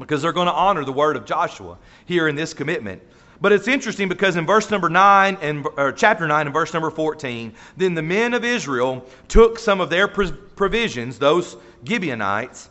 because 0.00 0.22
they're 0.22 0.32
going 0.32 0.48
to 0.48 0.52
honor 0.52 0.84
the 0.84 0.92
word 0.92 1.16
of 1.16 1.24
Joshua 1.24 1.78
here 2.06 2.26
in 2.26 2.34
this 2.34 2.52
commitment. 2.52 3.00
But 3.40 3.52
it's 3.52 3.68
interesting 3.68 4.08
because 4.08 4.36
in 4.36 4.44
verse 4.44 4.70
number 4.70 4.90
9 4.90 5.38
and 5.40 5.66
chapter 5.96 6.26
9 6.26 6.46
and 6.46 6.52
verse 6.52 6.74
number 6.74 6.90
14, 6.90 7.54
then 7.76 7.94
the 7.94 8.02
men 8.02 8.34
of 8.34 8.44
Israel 8.44 9.06
took 9.28 9.58
some 9.58 9.80
of 9.80 9.88
their 9.88 10.08
provisions, 10.08 11.18
those 11.18 11.56
Gibeonites, 11.84 12.68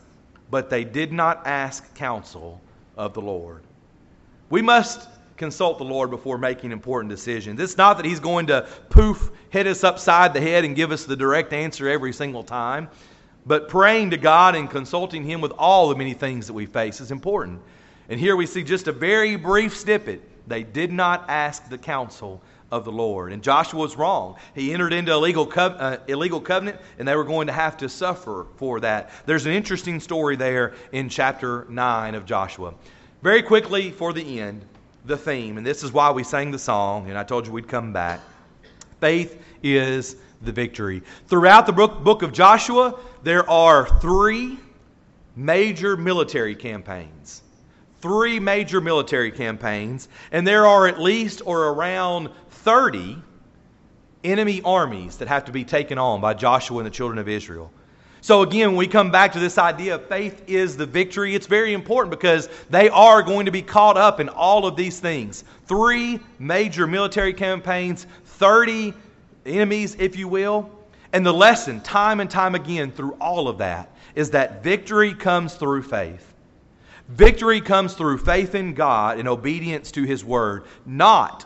but 0.51 0.69
they 0.69 0.83
did 0.83 1.11
not 1.11 1.47
ask 1.47 1.95
counsel 1.95 2.61
of 2.97 3.13
the 3.13 3.21
Lord. 3.21 3.63
We 4.51 4.61
must 4.61 5.07
consult 5.37 5.77
the 5.77 5.85
Lord 5.85 6.11
before 6.11 6.37
making 6.37 6.71
important 6.71 7.09
decisions. 7.09 7.59
It's 7.59 7.77
not 7.77 7.97
that 7.97 8.05
He's 8.05 8.19
going 8.19 8.47
to 8.47 8.67
poof, 8.89 9.31
hit 9.49 9.65
us 9.65 9.83
upside 9.83 10.33
the 10.33 10.41
head 10.41 10.65
and 10.65 10.75
give 10.75 10.91
us 10.91 11.05
the 11.05 11.15
direct 11.15 11.53
answer 11.53 11.87
every 11.87 12.13
single 12.13 12.43
time, 12.43 12.89
but 13.45 13.69
praying 13.69 14.11
to 14.11 14.17
God 14.17 14.55
and 14.55 14.69
consulting 14.69 15.23
Him 15.23 15.41
with 15.41 15.51
all 15.57 15.89
the 15.89 15.95
many 15.95 16.13
things 16.13 16.47
that 16.47 16.53
we 16.53 16.65
face 16.65 17.01
is 17.01 17.11
important. 17.11 17.61
And 18.09 18.19
here 18.19 18.35
we 18.35 18.45
see 18.45 18.63
just 18.63 18.87
a 18.87 18.91
very 18.91 19.35
brief 19.35 19.77
snippet 19.77 20.21
they 20.49 20.63
did 20.63 20.91
not 20.91 21.25
ask 21.29 21.69
the 21.69 21.77
counsel 21.77 22.41
of 22.71 22.83
the 22.83 22.91
Lord. 22.91 23.31
And 23.31 23.41
Joshua 23.41 23.79
was 23.79 23.95
wrong. 23.95 24.35
He 24.55 24.73
entered 24.73 24.93
into 24.93 25.15
a 25.15 25.17
legal 25.17 25.51
uh, 25.55 25.97
illegal 26.07 26.41
covenant, 26.41 26.79
and 26.97 27.07
they 27.07 27.15
were 27.15 27.23
going 27.23 27.47
to 27.47 27.53
have 27.53 27.77
to 27.77 27.89
suffer 27.89 28.47
for 28.57 28.79
that. 28.79 29.11
There's 29.25 29.45
an 29.45 29.53
interesting 29.53 29.99
story 29.99 30.35
there 30.35 30.73
in 30.91 31.07
chapter 31.07 31.65
9 31.69 32.15
of 32.15 32.25
Joshua. 32.25 32.73
Very 33.21 33.41
quickly, 33.41 33.91
for 33.91 34.13
the 34.13 34.39
end, 34.39 34.65
the 35.05 35.17
theme, 35.17 35.57
and 35.57 35.65
this 35.65 35.83
is 35.83 35.91
why 35.91 36.11
we 36.11 36.23
sang 36.23 36.51
the 36.51 36.59
song, 36.59 37.09
and 37.09 37.17
I 37.17 37.23
told 37.23 37.45
you 37.45 37.53
we'd 37.53 37.67
come 37.67 37.93
back. 37.93 38.19
Faith 38.99 39.41
is 39.63 40.17
the 40.41 40.51
victory. 40.51 41.01
Throughout 41.27 41.65
the 41.65 41.73
book 41.73 42.21
of 42.21 42.31
Joshua, 42.31 42.99
there 43.23 43.49
are 43.49 43.87
three 43.99 44.59
major 45.35 45.97
military 45.97 46.55
campaigns 46.55 47.43
three 48.01 48.39
major 48.39 48.79
military 48.81 49.31
campaigns, 49.31 50.07
and 50.31 50.47
there 50.47 50.65
are 50.65 50.87
at 50.87 50.99
least 50.99 51.41
or 51.45 51.67
around 51.67 52.29
30 52.49 53.17
enemy 54.23 54.61
armies 54.63 55.17
that 55.17 55.27
have 55.27 55.45
to 55.45 55.51
be 55.51 55.63
taken 55.63 55.97
on 55.97 56.21
by 56.21 56.33
Joshua 56.33 56.77
and 56.77 56.85
the 56.85 56.91
children 56.91 57.19
of 57.19 57.27
Israel. 57.27 57.71
So, 58.21 58.41
again, 58.41 58.69
when 58.69 58.77
we 58.77 58.87
come 58.87 59.11
back 59.11 59.31
to 59.33 59.39
this 59.39 59.57
idea 59.57 59.95
of 59.95 60.05
faith 60.07 60.43
is 60.45 60.75
the 60.75 60.85
victory, 60.85 61.35
it's 61.35 61.47
very 61.47 61.73
important 61.73 62.11
because 62.11 62.49
they 62.69 62.89
are 62.89 63.21
going 63.21 63.45
to 63.45 63.51
be 63.51 63.61
caught 63.61 63.95
up 63.95 64.19
in 64.19 64.27
all 64.27 64.65
of 64.65 64.75
these 64.75 64.99
things. 64.99 65.45
Three 65.67 66.19
major 66.37 66.85
military 66.85 67.33
campaigns, 67.33 68.07
30 68.25 68.93
enemies, 69.45 69.95
if 69.99 70.17
you 70.17 70.27
will. 70.27 70.69
And 71.11 71.25
the 71.25 71.33
lesson, 71.33 71.81
time 71.81 72.19
and 72.19 72.29
time 72.29 72.55
again, 72.55 72.91
through 72.91 73.13
all 73.13 73.47
of 73.47 73.57
that, 73.59 73.91
is 74.15 74.31
that 74.31 74.63
victory 74.63 75.13
comes 75.13 75.55
through 75.55 75.83
faith. 75.83 76.33
Victory 77.07 77.61
comes 77.61 77.95
through 77.95 78.19
faith 78.19 78.53
in 78.53 78.73
God 78.73 79.17
and 79.17 79.27
obedience 79.27 79.91
to 79.93 80.03
His 80.03 80.23
Word, 80.23 80.65
not 80.85 81.45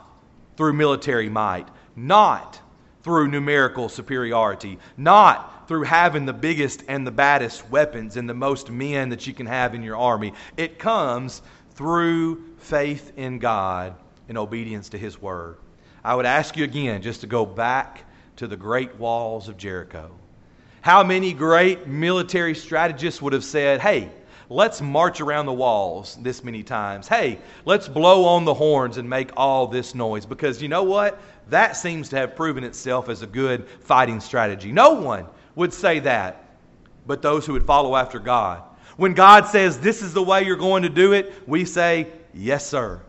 through 0.58 0.74
military 0.74 1.30
might, 1.30 1.68
not 1.96 2.60
through 3.02 3.30
numerical 3.30 3.88
superiority, 3.88 4.78
not 4.98 5.68
through 5.68 5.84
having 5.84 6.26
the 6.26 6.34
biggest 6.34 6.84
and 6.90 7.08
the 7.08 7.12
baddest 7.12 7.70
weapons 7.70 8.18
and 8.18 8.30
the 8.30 8.34
most 8.34 8.70
men 8.70 9.10
that 9.10 9.26
you 9.26 9.34
can 9.34 9.46
have 9.46 9.74
in 9.74 9.84
your 9.84 9.98
army. 9.98 10.34
It 10.58 10.80
comes 10.80 11.42
through 11.72 12.44
faith 12.58 13.14
in 13.16 13.40
God 13.40 13.96
and 14.28 14.38
obedience 14.38 14.90
to 14.90 14.98
His 14.98 15.22
Word. 15.22 15.58
I 16.04 16.16
would 16.16 16.26
ask 16.26 16.58
you 16.58 16.66
again 16.66 17.02
just 17.02 17.22
to 17.22 17.28
go 17.28 17.46
back 17.46 18.04
to 18.38 18.48
the 18.48 18.58
great 18.58 18.96
walls 18.96 19.50
of 19.50 19.58
Jericho. 19.58 20.12
How 20.82 21.04
many 21.04 21.34
great 21.34 21.88
military 21.88 22.56
strategists 22.56 23.22
would 23.22 23.34
have 23.34 23.44
said, 23.44 23.80
hey, 23.80 24.10
let's 24.50 24.82
march 24.82 25.22
around 25.22 25.46
the 25.46 25.54
walls 25.54 26.18
this 26.22 26.44
many 26.44 26.64
times. 26.64 27.08
Hey, 27.08 27.40
let's 27.66 27.88
blow 27.88 28.26
on 28.26 28.46
the 28.46 28.54
horns 28.54 28.98
and 28.98 29.10
make 29.10 29.32
all 29.38 29.68
this 29.68 29.96
noise. 29.96 30.26
Because 30.26 30.62
you 30.62 30.68
know 30.68 30.84
what? 30.84 31.20
That 31.50 31.78
seems 31.78 32.10
to 32.10 32.18
have 32.18 32.36
proven 32.36 32.64
itself 32.64 33.10
as 33.10 33.22
a 33.22 33.28
good 33.28 33.68
fighting 33.82 34.20
strategy. 34.20 34.72
No 34.72 34.92
one 34.94 35.26
would 35.56 35.74
say 35.74 36.00
that 36.00 36.44
but 37.06 37.22
those 37.22 37.46
who 37.46 37.54
would 37.54 37.66
follow 37.66 37.96
after 37.96 38.20
God. 38.20 38.64
When 38.98 39.14
God 39.14 39.48
says, 39.48 39.80
This 39.80 40.02
is 40.02 40.14
the 40.14 40.24
way 40.24 40.44
you're 40.44 40.56
going 40.56 40.84
to 40.84 40.90
do 40.90 41.14
it, 41.14 41.34
we 41.48 41.66
say, 41.66 42.08
Yes, 42.34 42.68
sir. 42.68 43.02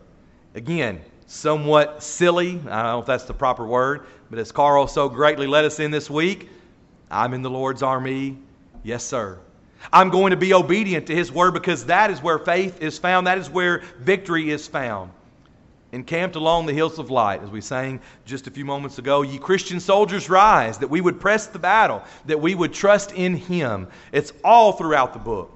Again, 0.53 1.01
somewhat 1.27 2.03
silly. 2.03 2.59
I 2.69 2.83
don't 2.83 2.91
know 2.91 2.99
if 2.99 3.05
that's 3.05 3.25
the 3.25 3.33
proper 3.33 3.65
word, 3.65 4.05
but 4.29 4.39
as 4.39 4.51
Carl 4.51 4.87
so 4.87 5.09
greatly 5.09 5.47
led 5.47 5.65
us 5.65 5.79
in 5.79 5.91
this 5.91 6.09
week, 6.09 6.49
I'm 7.09 7.33
in 7.33 7.41
the 7.41 7.49
Lord's 7.49 7.83
army. 7.83 8.37
Yes, 8.83 9.03
sir. 9.03 9.39
I'm 9.91 10.09
going 10.09 10.31
to 10.31 10.37
be 10.37 10.53
obedient 10.53 11.07
to 11.07 11.15
His 11.15 11.31
word 11.31 11.53
because 11.53 11.85
that 11.85 12.09
is 12.09 12.21
where 12.21 12.39
faith 12.39 12.81
is 12.81 12.97
found. 12.97 13.27
That 13.27 13.37
is 13.37 13.49
where 13.49 13.83
victory 13.99 14.49
is 14.49 14.67
found. 14.67 15.11
Encamped 15.91 16.35
along 16.35 16.65
the 16.65 16.73
hills 16.73 16.99
of 16.99 17.09
light, 17.09 17.41
as 17.41 17.49
we 17.49 17.61
sang 17.61 18.01
just 18.25 18.47
a 18.47 18.51
few 18.51 18.65
moments 18.65 18.97
ago, 18.97 19.21
ye 19.21 19.37
Christian 19.37 19.79
soldiers 19.79 20.29
rise, 20.29 20.77
that 20.79 20.89
we 20.89 20.99
would 20.99 21.19
press 21.21 21.47
the 21.47 21.59
battle, 21.59 22.03
that 22.25 22.41
we 22.41 22.55
would 22.55 22.73
trust 22.73 23.11
in 23.13 23.35
Him. 23.35 23.87
It's 24.11 24.33
all 24.43 24.73
throughout 24.73 25.13
the 25.13 25.19
book. 25.19 25.51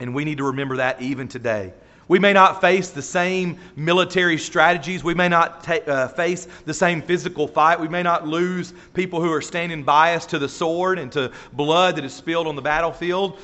And 0.00 0.14
we 0.14 0.24
need 0.24 0.38
to 0.38 0.44
remember 0.44 0.78
that 0.78 1.00
even 1.00 1.28
today. 1.28 1.74
We 2.12 2.18
may 2.18 2.34
not 2.34 2.60
face 2.60 2.90
the 2.90 3.00
same 3.00 3.58
military 3.74 4.36
strategies. 4.36 5.02
We 5.02 5.14
may 5.14 5.30
not 5.30 5.64
ta- 5.64 5.80
uh, 5.86 6.08
face 6.08 6.46
the 6.66 6.74
same 6.74 7.00
physical 7.00 7.48
fight. 7.48 7.80
We 7.80 7.88
may 7.88 8.02
not 8.02 8.28
lose 8.28 8.74
people 8.92 9.22
who 9.22 9.32
are 9.32 9.40
standing 9.40 9.82
by 9.82 10.14
us 10.14 10.26
to 10.26 10.38
the 10.38 10.46
sword 10.46 10.98
and 10.98 11.10
to 11.12 11.32
blood 11.54 11.96
that 11.96 12.04
is 12.04 12.12
spilled 12.12 12.46
on 12.46 12.54
the 12.54 12.60
battlefield. 12.60 13.38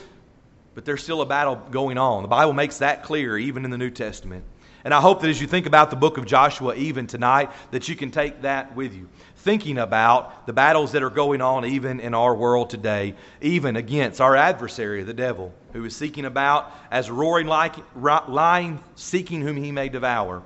But 0.74 0.84
there's 0.84 1.02
still 1.02 1.22
a 1.22 1.26
battle 1.26 1.56
going 1.70 1.96
on. 1.96 2.20
The 2.20 2.28
Bible 2.28 2.52
makes 2.52 2.76
that 2.80 3.04
clear, 3.04 3.38
even 3.38 3.64
in 3.64 3.70
the 3.70 3.78
New 3.78 3.88
Testament. 3.88 4.44
And 4.88 4.94
I 4.94 5.02
hope 5.02 5.20
that 5.20 5.28
as 5.28 5.38
you 5.38 5.46
think 5.46 5.66
about 5.66 5.90
the 5.90 5.96
book 5.96 6.16
of 6.16 6.24
Joshua, 6.24 6.74
even 6.74 7.06
tonight, 7.06 7.50
that 7.72 7.90
you 7.90 7.94
can 7.94 8.10
take 8.10 8.40
that 8.40 8.74
with 8.74 8.94
you 8.94 9.06
thinking 9.36 9.76
about 9.76 10.46
the 10.46 10.52
battles 10.54 10.92
that 10.92 11.02
are 11.02 11.10
going 11.10 11.42
on 11.42 11.66
even 11.66 12.00
in 12.00 12.14
our 12.14 12.34
world 12.34 12.70
today, 12.70 13.14
even 13.42 13.76
against 13.76 14.18
our 14.22 14.34
adversary, 14.34 15.02
the 15.02 15.12
devil, 15.12 15.52
who 15.74 15.84
is 15.84 15.94
seeking 15.94 16.24
about 16.24 16.72
as 16.90 17.08
a 17.08 17.12
roaring 17.12 17.46
lion, 17.46 18.80
seeking 18.94 19.42
whom 19.42 19.58
he 19.58 19.70
may 19.70 19.90
devour. 19.90 20.42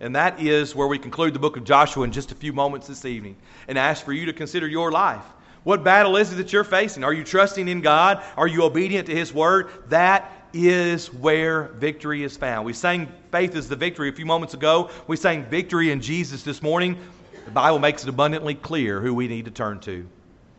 And 0.00 0.16
that 0.16 0.40
is 0.40 0.74
where 0.74 0.88
we 0.88 0.98
conclude 0.98 1.32
the 1.32 1.38
book 1.38 1.56
of 1.56 1.62
Joshua 1.62 2.02
in 2.02 2.10
just 2.10 2.32
a 2.32 2.34
few 2.34 2.52
moments 2.52 2.88
this 2.88 3.04
evening 3.04 3.36
and 3.68 3.78
ask 3.78 4.04
for 4.04 4.12
you 4.12 4.26
to 4.26 4.32
consider 4.32 4.66
your 4.66 4.90
life. 4.90 5.22
What 5.62 5.82
battle 5.82 6.16
is 6.16 6.32
it 6.32 6.36
that 6.36 6.52
you're 6.52 6.62
facing? 6.64 7.02
Are 7.02 7.12
you 7.12 7.22
trusting 7.22 7.66
in 7.66 7.82
God? 7.82 8.24
Are 8.36 8.46
you 8.48 8.62
obedient 8.62 9.06
to 9.06 9.14
His 9.14 9.32
word? 9.32 9.68
That 9.88 10.35
is 10.52 11.12
where 11.12 11.64
victory 11.74 12.22
is 12.22 12.36
found. 12.36 12.64
We 12.64 12.72
sang 12.72 13.12
faith 13.30 13.54
is 13.56 13.68
the 13.68 13.76
victory 13.76 14.08
a 14.08 14.12
few 14.12 14.26
moments 14.26 14.54
ago. 14.54 14.90
We 15.06 15.16
sang 15.16 15.44
victory 15.44 15.90
in 15.90 16.00
Jesus 16.00 16.42
this 16.42 16.62
morning. 16.62 16.98
The 17.44 17.50
Bible 17.50 17.78
makes 17.78 18.02
it 18.02 18.08
abundantly 18.08 18.54
clear 18.54 19.00
who 19.00 19.14
we 19.14 19.28
need 19.28 19.44
to 19.44 19.50
turn 19.50 19.80
to. 19.80 20.08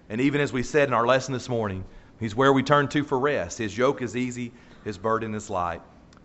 And 0.10 0.22
even 0.22 0.40
as 0.40 0.54
we 0.54 0.64
said 0.64 0.88
in 0.88 0.94
our 0.94 1.06
lesson 1.06 1.34
this 1.34 1.50
morning, 1.50 1.84
He's 2.20 2.36
where 2.36 2.52
we 2.52 2.64
turn 2.64 2.88
to 2.90 3.04
for 3.04 3.20
rest. 3.20 3.58
His 3.60 3.78
yoke 3.78 4.02
is 4.02 4.16
easy, 4.16 4.52
His 4.84 4.98
burden 4.98 5.36
is 5.36 5.50
light. 5.50 5.82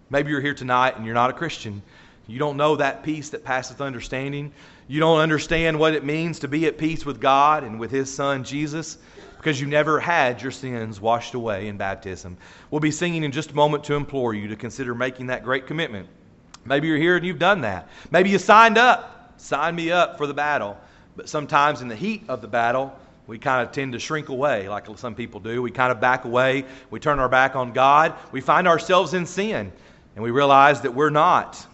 Maybe 0.09 0.31
you're 0.31 0.41
here 0.41 0.55
tonight 0.55 0.97
and 0.97 1.05
you're 1.05 1.15
not 1.15 1.31
a 1.31 1.35
Christian. 1.35 1.83
You 2.27 2.39
don't 2.39 2.57
know 2.57 2.77
that 2.77 3.03
peace 3.03 3.31
that 3.31 3.45
passeth 3.45 3.81
understanding. 3.81 4.53
You 4.89 5.01
don't 5.01 5.19
understand 5.19 5.79
what 5.79 5.95
it 5.95 6.05
means 6.05 6.39
to 6.41 6.49
be 6.49 6.67
at 6.67 6.79
peace 6.79 7.05
with 7.05 7.21
God 7.21 7.65
and 7.65 7.81
with 7.81 7.91
His 7.91 8.13
Son, 8.13 8.45
Jesus, 8.45 8.99
because 9.43 9.61
you 9.61 9.67
never 9.67 9.99
had 9.99 10.41
your 10.41 10.53
sins 10.53 11.01
washed 11.01 11.35
away 11.35 11.67
in 11.67 11.77
baptism. 11.77 12.37
We'll 12.71 12.79
be 12.79 12.93
singing 12.93 13.25
in 13.25 13.33
just 13.33 13.51
a 13.51 13.55
moment 13.55 13.83
to 13.85 13.95
implore 13.95 14.35
you 14.35 14.47
to 14.49 14.57
consider 14.57 14.95
making 14.95 15.27
that 15.27 15.43
great 15.43 15.67
commitment. 15.67 16.09
Maybe 16.65 16.87
you're 16.87 16.97
here 16.97 17.17
and 17.17 17.27
you've 17.27 17.41
done 17.41 17.63
that. 17.63 17.89
Maybe 18.13 18.31
you 18.31 18.39
signed 18.39 18.79
up, 18.79 19.35
signed 19.39 19.75
me 19.75 19.91
up 19.91 20.17
for 20.17 20.29
the 20.29 20.35
battle. 20.35 20.79
But 21.17 21.29
sometimes 21.29 21.83
in 21.83 21.89
the 21.89 21.97
heat 21.97 22.23
of 22.29 22.41
the 22.41 22.47
battle, 22.47 22.97
we 23.27 23.37
kind 23.37 23.67
of 23.67 23.73
tend 23.73 23.95
to 23.95 23.99
shrink 23.99 24.29
away 24.29 24.69
like 24.69 24.87
some 24.97 25.17
people 25.17 25.41
do. 25.41 25.61
We 25.61 25.73
kind 25.73 25.91
of 25.91 26.01
back 26.01 26.25
away. 26.25 26.65
We 26.91 27.01
turn 27.01 27.19
our 27.19 27.29
back 27.29 27.57
on 27.57 27.73
God. 27.73 28.15
We 28.31 28.41
find 28.41 28.69
ourselves 28.69 29.13
in 29.13 29.27
sin. 29.27 29.73
And 30.15 30.23
we 30.23 30.31
realize 30.31 30.83
that 30.83 30.95
we're 30.95 31.11
not 31.11 31.67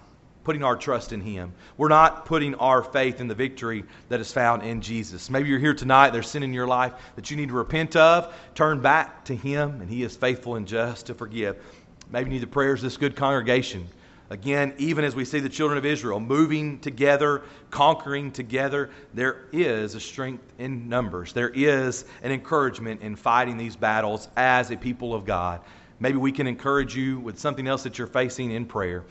putting 0.48 0.64
our 0.64 0.76
trust 0.76 1.12
in 1.12 1.20
Him. 1.20 1.52
We're 1.76 1.88
not 1.88 2.24
putting 2.24 2.54
our 2.54 2.82
faith 2.82 3.20
in 3.20 3.28
the 3.28 3.34
victory 3.34 3.84
that 4.08 4.18
is 4.18 4.32
found 4.32 4.62
in 4.62 4.80
Jesus. 4.80 5.28
Maybe 5.28 5.50
you're 5.50 5.58
here 5.58 5.74
tonight, 5.74 6.14
there's 6.14 6.30
sin 6.30 6.42
in 6.42 6.54
your 6.54 6.66
life 6.66 6.94
that 7.16 7.30
you 7.30 7.36
need 7.36 7.50
to 7.50 7.54
repent 7.54 7.96
of, 7.96 8.34
turn 8.54 8.80
back 8.80 9.26
to 9.26 9.36
Him, 9.36 9.82
and 9.82 9.90
He 9.90 10.02
is 10.02 10.16
faithful 10.16 10.54
and 10.54 10.66
just 10.66 11.04
to 11.04 11.14
forgive. 11.14 11.62
Maybe 12.10 12.30
you 12.30 12.36
need 12.36 12.42
the 12.42 12.46
prayers 12.46 12.78
of 12.78 12.84
this 12.84 12.96
good 12.96 13.14
congregation. 13.14 13.86
Again, 14.30 14.72
even 14.78 15.04
as 15.04 15.14
we 15.14 15.26
see 15.26 15.40
the 15.40 15.50
children 15.50 15.76
of 15.76 15.84
Israel 15.84 16.18
moving 16.18 16.78
together, 16.78 17.42
conquering 17.68 18.32
together, 18.32 18.88
there 19.12 19.48
is 19.52 19.96
a 19.96 20.00
strength 20.00 20.50
in 20.56 20.88
numbers. 20.88 21.34
There 21.34 21.50
is 21.50 22.06
an 22.22 22.32
encouragement 22.32 23.02
in 23.02 23.16
fighting 23.16 23.58
these 23.58 23.76
battles 23.76 24.28
as 24.34 24.70
a 24.70 24.78
people 24.78 25.14
of 25.14 25.26
God. 25.26 25.60
Maybe 26.00 26.16
we 26.16 26.32
can 26.32 26.46
encourage 26.46 26.96
you 26.96 27.20
with 27.20 27.38
something 27.38 27.68
else 27.68 27.82
that 27.82 27.98
you're 27.98 28.06
facing 28.06 28.52
in 28.52 28.64
prayer. 28.64 29.04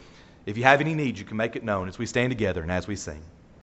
If 0.48 0.58
you 0.58 0.64
have 0.64 0.80
any 0.80 0.96
needs, 0.96 1.20
you 1.20 1.26
can 1.26 1.36
make 1.36 1.58
it 1.58 1.64
known 1.64 1.90
as 1.90 2.00
we 2.00 2.06
stand 2.06 2.32
together 2.32 2.62
and 2.62 2.72
as 2.72 2.88
we 2.88 2.96
sing. 2.96 3.22